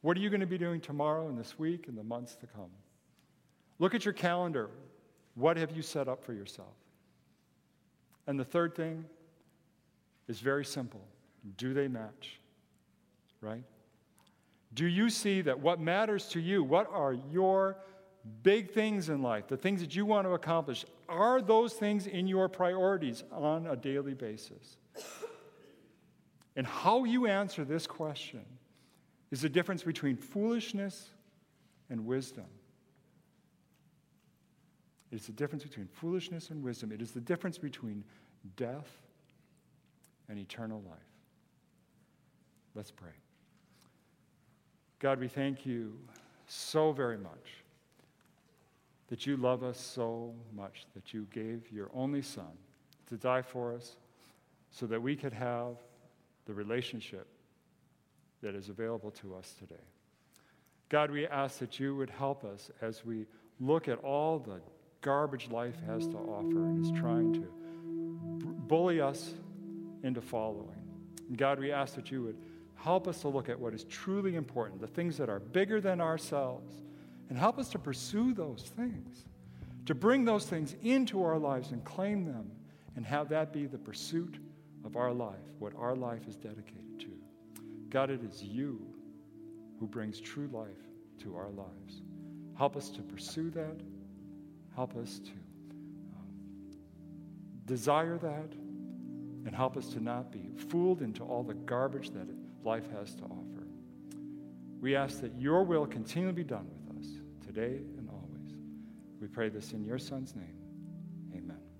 What 0.00 0.16
are 0.16 0.20
you 0.20 0.30
going 0.30 0.40
to 0.40 0.46
be 0.46 0.58
doing 0.58 0.80
tomorrow 0.80 1.28
and 1.28 1.38
this 1.38 1.58
week 1.58 1.86
and 1.86 1.96
the 1.96 2.02
months 2.02 2.34
to 2.36 2.46
come? 2.46 2.70
Look 3.78 3.94
at 3.94 4.04
your 4.04 4.14
calendar. 4.14 4.68
What 5.36 5.56
have 5.56 5.70
you 5.70 5.82
set 5.82 6.08
up 6.08 6.24
for 6.24 6.32
yourself? 6.32 6.74
And 8.26 8.38
the 8.38 8.44
third 8.44 8.74
thing 8.74 9.04
is 10.28 10.40
very 10.40 10.64
simple 10.64 11.00
do 11.56 11.74
they 11.74 11.88
match? 11.88 12.40
Right? 13.40 13.64
Do 14.74 14.86
you 14.86 15.10
see 15.10 15.42
that 15.42 15.58
what 15.58 15.80
matters 15.80 16.28
to 16.28 16.40
you, 16.40 16.62
what 16.64 16.88
are 16.92 17.12
your 17.12 17.76
big 18.42 18.70
things 18.70 19.08
in 19.08 19.22
life, 19.22 19.48
the 19.48 19.56
things 19.56 19.80
that 19.80 19.94
you 19.94 20.06
want 20.06 20.26
to 20.26 20.32
accomplish, 20.32 20.84
are 21.08 21.40
those 21.40 21.72
things 21.74 22.06
in 22.06 22.26
your 22.26 22.48
priorities 22.48 23.24
on 23.32 23.66
a 23.66 23.76
daily 23.76 24.14
basis? 24.14 24.76
And 26.54 26.66
how 26.66 27.04
you 27.04 27.26
answer 27.26 27.64
this 27.64 27.86
question 27.86 28.44
is 29.30 29.40
the 29.40 29.48
difference 29.48 29.82
between 29.82 30.16
foolishness 30.16 31.10
and 31.88 32.04
wisdom. 32.04 32.46
It 35.10 35.16
is 35.16 35.26
the 35.26 35.32
difference 35.32 35.62
between 35.62 35.88
foolishness 35.88 36.50
and 36.50 36.62
wisdom. 36.62 36.92
It 36.92 37.02
is 37.02 37.12
the 37.12 37.20
difference 37.20 37.58
between 37.58 38.04
death 38.56 38.88
and 40.28 40.38
eternal 40.38 40.82
life. 40.88 40.98
Let's 42.74 42.90
pray. 42.90 43.10
God, 44.98 45.18
we 45.18 45.28
thank 45.28 45.66
you 45.66 45.98
so 46.46 46.92
very 46.92 47.18
much 47.18 47.61
that 49.12 49.26
you 49.26 49.36
love 49.36 49.62
us 49.62 49.78
so 49.78 50.32
much 50.56 50.86
that 50.94 51.12
you 51.12 51.26
gave 51.30 51.70
your 51.70 51.90
only 51.92 52.22
Son 52.22 52.48
to 53.06 53.18
die 53.18 53.42
for 53.42 53.74
us 53.74 53.96
so 54.70 54.86
that 54.86 55.02
we 55.02 55.14
could 55.14 55.34
have 55.34 55.76
the 56.46 56.54
relationship 56.54 57.26
that 58.42 58.54
is 58.54 58.70
available 58.70 59.10
to 59.10 59.34
us 59.34 59.54
today. 59.58 59.84
God, 60.88 61.10
we 61.10 61.26
ask 61.26 61.58
that 61.58 61.78
you 61.78 61.94
would 61.94 62.08
help 62.08 62.42
us 62.42 62.70
as 62.80 63.04
we 63.04 63.26
look 63.60 63.86
at 63.86 63.98
all 63.98 64.38
the 64.38 64.62
garbage 65.02 65.50
life 65.50 65.76
has 65.86 66.08
to 66.08 66.16
offer 66.16 66.64
and 66.64 66.82
is 66.82 66.90
trying 66.98 67.34
to 67.34 67.46
bully 68.66 68.98
us 68.98 69.34
into 70.02 70.22
following. 70.22 70.88
And 71.28 71.36
God, 71.36 71.60
we 71.60 71.70
ask 71.70 71.96
that 71.96 72.10
you 72.10 72.22
would 72.22 72.38
help 72.76 73.06
us 73.06 73.20
to 73.20 73.28
look 73.28 73.50
at 73.50 73.60
what 73.60 73.74
is 73.74 73.84
truly 73.84 74.36
important, 74.36 74.80
the 74.80 74.86
things 74.86 75.18
that 75.18 75.28
are 75.28 75.38
bigger 75.38 75.82
than 75.82 76.00
ourselves, 76.00 76.72
and 77.32 77.38
help 77.38 77.58
us 77.58 77.70
to 77.70 77.78
pursue 77.78 78.34
those 78.34 78.70
things, 78.76 79.24
to 79.86 79.94
bring 79.94 80.22
those 80.22 80.44
things 80.44 80.76
into 80.82 81.24
our 81.24 81.38
lives 81.38 81.70
and 81.70 81.82
claim 81.82 82.26
them, 82.26 82.50
and 82.94 83.06
have 83.06 83.30
that 83.30 83.54
be 83.54 83.64
the 83.64 83.78
pursuit 83.78 84.36
of 84.84 84.96
our 84.96 85.10
life, 85.10 85.40
what 85.58 85.72
our 85.78 85.96
life 85.96 86.28
is 86.28 86.36
dedicated 86.36 87.00
to. 87.00 87.06
God, 87.88 88.10
it 88.10 88.20
is 88.22 88.42
you 88.42 88.86
who 89.80 89.86
brings 89.86 90.20
true 90.20 90.46
life 90.52 90.68
to 91.22 91.34
our 91.34 91.48
lives. 91.48 92.02
Help 92.58 92.76
us 92.76 92.90
to 92.90 93.00
pursue 93.00 93.48
that. 93.48 93.80
Help 94.76 94.94
us 94.98 95.18
to 95.20 95.30
um, 95.30 96.76
desire 97.64 98.18
that. 98.18 98.52
And 99.46 99.56
help 99.56 99.78
us 99.78 99.86
to 99.94 100.00
not 100.00 100.30
be 100.30 100.50
fooled 100.68 101.00
into 101.00 101.24
all 101.24 101.42
the 101.42 101.54
garbage 101.54 102.10
that 102.10 102.26
life 102.62 102.90
has 102.90 103.14
to 103.14 103.22
offer. 103.22 103.66
We 104.82 104.96
ask 104.96 105.22
that 105.22 105.32
your 105.40 105.64
will 105.64 105.86
continue 105.86 106.28
to 106.28 106.34
be 106.34 106.44
done 106.44 106.66
with 106.68 106.81
today 107.52 107.80
and 107.98 108.08
always. 108.08 108.54
We 109.20 109.26
pray 109.28 109.48
this 109.48 109.72
in 109.72 109.84
your 109.84 109.98
Son's 109.98 110.34
name. 110.34 110.56
Amen. 111.34 111.71